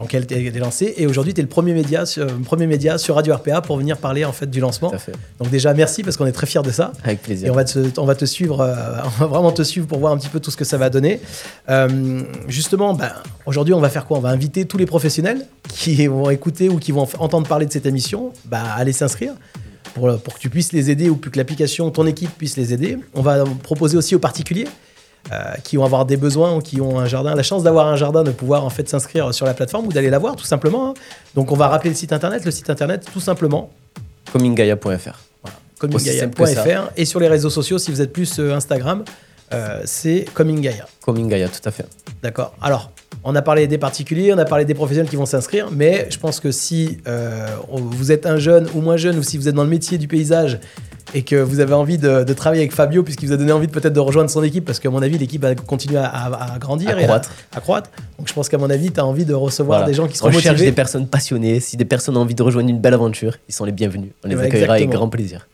Donc 0.00 0.12
elle 0.12 0.26
a 0.28 0.36
été 0.36 0.58
lancée 0.58 0.94
et 0.96 1.06
aujourd'hui 1.06 1.34
tu 1.34 1.40
es 1.40 1.42
le 1.42 1.48
premier 1.48 1.72
média, 1.72 2.04
sur, 2.04 2.26
le 2.26 2.42
premier 2.42 2.66
média 2.66 2.98
sur 2.98 3.14
Radio 3.14 3.34
RPA 3.34 3.60
pour 3.60 3.76
venir 3.76 3.96
parler 3.96 4.24
en 4.24 4.32
fait 4.32 4.50
du 4.50 4.60
lancement. 4.60 4.90
Tout 4.90 4.96
à 4.96 4.98
fait. 4.98 5.12
Donc 5.38 5.50
déjà 5.50 5.72
merci 5.72 6.02
parce 6.02 6.16
qu'on 6.16 6.26
est 6.26 6.32
très 6.32 6.46
fiers 6.46 6.62
de 6.62 6.70
ça. 6.70 6.92
Avec 7.04 7.20
Et 7.20 7.22
plaisir. 7.22 7.52
on 7.52 7.54
va, 7.54 7.64
te, 7.64 7.78
on 7.98 8.04
va 8.04 8.14
te 8.14 8.24
suivre, 8.24 8.60
euh, 8.60 8.74
on 9.04 9.08
va 9.20 9.26
vraiment 9.26 9.52
te 9.52 9.62
suivre 9.62 9.86
pour 9.86 9.98
voir 10.00 10.12
un 10.12 10.18
petit 10.18 10.28
peu 10.28 10.40
tout 10.40 10.50
ce 10.50 10.56
que 10.56 10.64
ça 10.64 10.78
va 10.78 10.90
donner. 10.90 11.20
Euh, 11.68 12.22
justement, 12.48 12.94
ben, 12.94 13.12
aujourd'hui, 13.46 13.74
on 13.74 13.80
va 13.80 13.88
faire 13.88 14.06
quoi? 14.06 14.18
On 14.18 14.22
va 14.22 14.30
inviter 14.30 14.64
tous 14.64 14.78
les 14.78 14.86
professionnels 14.86 15.46
qui 15.68 16.06
vont 16.06 16.30
écouter 16.30 16.68
ou 16.68 16.78
qui 16.78 16.92
vont 16.92 17.06
entendre 17.18 17.46
parler 17.46 17.66
de 17.66 17.72
cette 17.72 17.86
émission 17.86 18.32
ben, 18.46 18.58
à 18.58 18.74
aller 18.74 18.92
s'inscrire. 18.92 19.34
Pour, 19.94 20.18
pour 20.18 20.34
que 20.34 20.40
tu 20.40 20.50
puisses 20.50 20.72
les 20.72 20.90
aider 20.90 21.08
ou 21.08 21.16
que 21.16 21.30
l'application, 21.36 21.88
ton 21.90 22.04
équipe 22.06 22.30
puisse 22.36 22.56
les 22.56 22.72
aider. 22.72 22.98
On 23.14 23.22
va 23.22 23.44
proposer 23.62 23.96
aussi 23.96 24.16
aux 24.16 24.18
particuliers 24.18 24.66
qui 25.64 25.76
vont 25.76 25.84
avoir 25.84 26.04
des 26.04 26.16
besoins 26.16 26.54
ou 26.54 26.60
qui 26.60 26.80
ont 26.80 26.98
un 26.98 27.06
jardin, 27.06 27.34
la 27.34 27.42
chance 27.42 27.62
d'avoir 27.62 27.88
un 27.88 27.96
jardin, 27.96 28.22
de 28.22 28.30
pouvoir 28.30 28.64
en 28.64 28.70
fait 28.70 28.88
s'inscrire 28.88 29.32
sur 29.34 29.46
la 29.46 29.54
plateforme 29.54 29.86
ou 29.86 29.92
d'aller 29.92 30.10
la 30.10 30.18
voir 30.18 30.36
tout 30.36 30.44
simplement. 30.44 30.90
hein. 30.90 30.94
Donc 31.34 31.50
on 31.50 31.56
va 31.56 31.68
rappeler 31.68 31.90
le 31.90 31.96
site 31.96 32.12
internet, 32.12 32.44
le 32.44 32.50
site 32.50 32.70
internet 32.70 33.06
tout 33.12 33.20
simplement. 33.20 33.70
Cominggaia.fr 35.78 36.92
et 36.96 37.04
sur 37.04 37.20
les 37.20 37.28
réseaux 37.28 37.50
sociaux 37.50 37.78
si 37.78 37.90
vous 37.90 38.00
êtes 38.00 38.12
plus 38.12 38.38
euh, 38.38 38.54
Instagram 38.54 39.04
euh, 39.52 39.82
c'est 39.84 40.24
Cominggaia 40.32 40.86
Comingaya, 41.02 41.48
tout 41.48 41.68
à 41.68 41.70
fait. 41.70 41.84
d'accord. 42.22 42.54
Alors 42.62 42.90
on 43.24 43.34
a 43.34 43.42
parlé 43.42 43.66
des 43.66 43.78
particuliers 43.78 44.32
on 44.32 44.38
a 44.38 44.44
parlé 44.44 44.64
des 44.64 44.74
professionnels 44.74 45.10
qui 45.10 45.16
vont 45.16 45.26
s'inscrire 45.26 45.68
mais 45.70 46.06
je 46.10 46.18
pense 46.18 46.40
que 46.40 46.50
si 46.50 46.98
euh, 47.06 47.46
vous 47.70 48.12
êtes 48.12 48.26
un 48.26 48.38
jeune 48.38 48.68
ou 48.74 48.80
moins 48.80 48.96
jeune 48.96 49.18
ou 49.18 49.22
si 49.22 49.36
vous 49.36 49.48
êtes 49.48 49.54
dans 49.54 49.64
le 49.64 49.70
métier 49.70 49.98
du 49.98 50.08
paysage 50.08 50.60
et 51.14 51.22
que 51.22 51.36
vous 51.36 51.60
avez 51.60 51.72
envie 51.74 51.96
de, 51.96 52.24
de 52.24 52.32
travailler 52.32 52.62
avec 52.62 52.72
Fabio 52.74 53.02
puisqu'il 53.02 53.26
vous 53.28 53.32
a 53.32 53.36
donné 53.36 53.52
envie 53.52 53.66
de 53.68 53.72
peut-être 53.72 53.92
de 53.92 54.00
rejoindre 54.00 54.28
son 54.30 54.42
équipe 54.42 54.64
parce 54.64 54.80
qu'à 54.80 54.90
mon 54.90 55.00
avis 55.00 55.16
l'équipe 55.16 55.40
va 55.40 55.54
continuer 55.54 55.98
à, 55.98 56.06
à- 56.06 56.54
à 56.54 56.58
grandir 56.58 56.90
À 56.90 57.00
et 57.00 57.04
croître. 57.04 57.30
à, 57.54 57.60
croître 57.60 57.90
donc 58.18 58.28
je 58.28 58.32
pense 58.34 58.48
qu'à 58.48 58.58
mon 58.58 58.68
avis 58.70 58.90
tu 58.90 59.00
as 59.00 59.06
envie 59.06 59.24
de 59.24 59.32
recevoir 59.34 59.78
Voilà. 59.80 59.90
des 59.90 59.94
gens 59.94 60.06
qui 60.08 60.14
On 60.16 60.26
seront 60.26 60.32
cherche 60.32 60.46
motivés 60.46 60.66
des 60.66 60.72
personnes 60.74 61.06
passionnées. 61.06 61.60
Si 61.60 61.76
des 61.76 61.84
personnes 61.84 62.16
ont 62.16 62.20
envie 62.22 62.34
de 62.34 62.42
rejoindre 62.42 62.68
une 62.68 62.80
belle 62.80 62.94
aventure, 62.94 63.36
ils 63.48 63.54
sont 63.54 63.64
les 63.64 63.72
bienvenus. 63.72 64.10
On 64.24 64.28
les 64.28 64.34
Ouais, 64.36 64.46
accueillera 64.46 64.74
avec 64.74 64.90
grand 64.90 65.08
plaisir. 65.08 65.46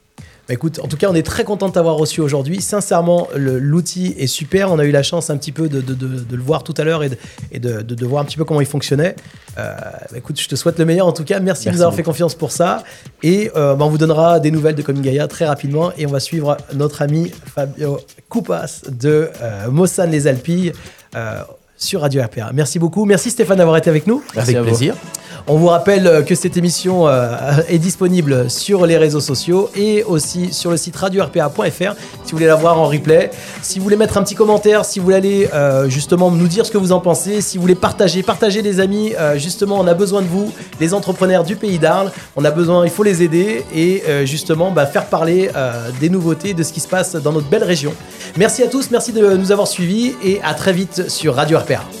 Bah 0.51 0.55
écoute, 0.55 0.81
en 0.83 0.87
tout 0.89 0.97
cas, 0.97 1.07
on 1.09 1.15
est 1.15 1.25
très 1.25 1.45
content 1.45 1.69
de 1.69 1.73
t'avoir 1.73 1.95
reçu 1.95 2.19
aujourd'hui. 2.19 2.59
Sincèrement, 2.59 3.29
l'outil 3.37 4.13
est 4.17 4.27
super. 4.27 4.69
On 4.69 4.79
a 4.79 4.83
eu 4.83 4.91
la 4.91 5.01
chance 5.01 5.29
un 5.29 5.37
petit 5.37 5.53
peu 5.53 5.69
de, 5.69 5.79
de- 5.79 5.93
de- 5.93 6.19
de 6.19 6.35
le 6.35 6.41
voir 6.43 6.65
tout 6.65 6.73
à 6.77 6.83
l'heure 6.83 7.03
et, 7.05 7.07
de, 7.09 7.17
et 7.53 7.59
de, 7.59 7.81
de- 7.81 7.95
de 7.95 8.05
voir 8.05 8.21
un 8.21 8.25
petit 8.25 8.35
peu 8.35 8.43
comment 8.43 8.59
il 8.59 8.67
fonctionnait. 8.67 9.15
Euh, 9.57 9.73
bah 10.11 10.17
écoute, 10.17 10.37
je 10.41 10.49
te 10.49 10.55
souhaite 10.57 10.77
le 10.77 10.83
meilleur 10.83 11.07
en 11.07 11.13
tout 11.13 11.23
cas. 11.23 11.39
Merci, 11.39 11.67
de 11.67 11.71
nous 11.71 11.77
avoir 11.79 11.95
fait 11.95 12.03
confiance 12.03 12.35
pour 12.35 12.51
ça. 12.51 12.83
Et 13.23 13.49
euh, 13.55 13.75
bah, 13.75 13.85
on 13.85 13.89
vous 13.89 13.97
donnera 13.97 14.41
des 14.41 14.51
nouvelles 14.51 14.75
de 14.75 14.81
Coming 14.81 15.03
Gaia 15.03 15.25
très 15.29 15.45
rapidement. 15.45 15.93
Et 15.97 16.05
on 16.05 16.11
va 16.11 16.19
suivre 16.19 16.57
notre 16.73 17.01
ami 17.01 17.31
Fabio 17.55 18.01
Coupas 18.27 18.81
de 18.91 19.29
euh, 19.41 19.71
Mossane 19.71 20.11
les 20.11 20.27
Alpilles 20.27 20.73
euh, 21.15 21.39
sur 21.77 22.01
Radio 22.01 22.21
RPA. 22.23 22.51
Merci 22.53 22.77
beaucoup. 22.77 23.05
Merci 23.05 23.29
Stéphane 23.29 23.59
d'avoir 23.59 23.77
été 23.77 23.89
avec 23.89 24.05
nous. 24.05 24.21
Merci 24.35 24.57
Avec 24.57 24.67
à 24.67 24.69
vous. 24.91 25.20
On 25.47 25.57
vous 25.57 25.67
rappelle 25.67 26.07
euh, 26.07 26.21
que 26.21 26.35
cette 26.35 26.57
émission 26.57 27.07
euh, 27.07 27.35
est 27.67 27.79
disponible 27.79 28.49
sur 28.49 28.85
les 28.85 28.97
réseaux 28.97 29.19
sociaux 29.19 29.69
et 29.75 30.03
aussi 30.03 30.53
sur 30.53 30.71
le 30.71 30.77
site 30.77 30.95
radio-rpa.fr 30.95 31.95
si 32.23 32.31
vous 32.31 32.37
voulez 32.37 32.47
la 32.47 32.55
voir 32.55 32.79
en 32.79 32.85
replay. 32.85 33.31
Si 33.61 33.79
vous 33.79 33.83
voulez 33.83 33.95
mettre 33.95 34.17
un 34.17 34.23
petit 34.23 34.35
commentaire, 34.35 34.85
si 34.85 34.99
vous 34.99 35.05
voulez 35.05 35.49
euh, 35.53 35.89
justement 35.89 36.31
nous 36.31 36.47
dire 36.47 36.65
ce 36.65 36.71
que 36.71 36.77
vous 36.77 36.91
en 36.91 36.99
pensez, 36.99 37.41
si 37.41 37.57
vous 37.57 37.61
voulez 37.61 37.75
partager, 37.75 38.23
partager 38.23 38.61
les 38.61 38.79
amis, 38.79 39.13
justement 39.35 39.79
on 39.79 39.87
a 39.87 39.93
besoin 39.93 40.21
de 40.21 40.27
vous, 40.27 40.51
les 40.79 40.93
entrepreneurs 40.93 41.43
du 41.43 41.55
pays 41.55 41.79
d'Arles, 41.79 42.11
on 42.35 42.45
a 42.45 42.51
besoin, 42.51 42.85
il 42.85 42.91
faut 42.91 43.03
les 43.03 43.23
aider 43.23 43.65
et 43.73 44.03
justement 44.25 44.71
bah, 44.71 44.85
faire 44.85 45.05
parler 45.05 45.49
des 45.99 46.09
nouveautés, 46.09 46.53
de 46.53 46.63
ce 46.63 46.73
qui 46.73 46.79
se 46.79 46.87
passe 46.87 47.15
dans 47.15 47.31
notre 47.31 47.49
belle 47.49 47.63
région. 47.63 47.93
Merci 48.37 48.63
à 48.63 48.67
tous, 48.67 48.91
merci 48.91 49.11
de 49.11 49.35
nous 49.35 49.51
avoir 49.51 49.67
suivis 49.67 50.15
et 50.23 50.39
à 50.43 50.53
très 50.53 50.73
vite 50.73 51.09
sur 51.09 51.35
Radio 51.35 51.57
RPA. 51.59 52.00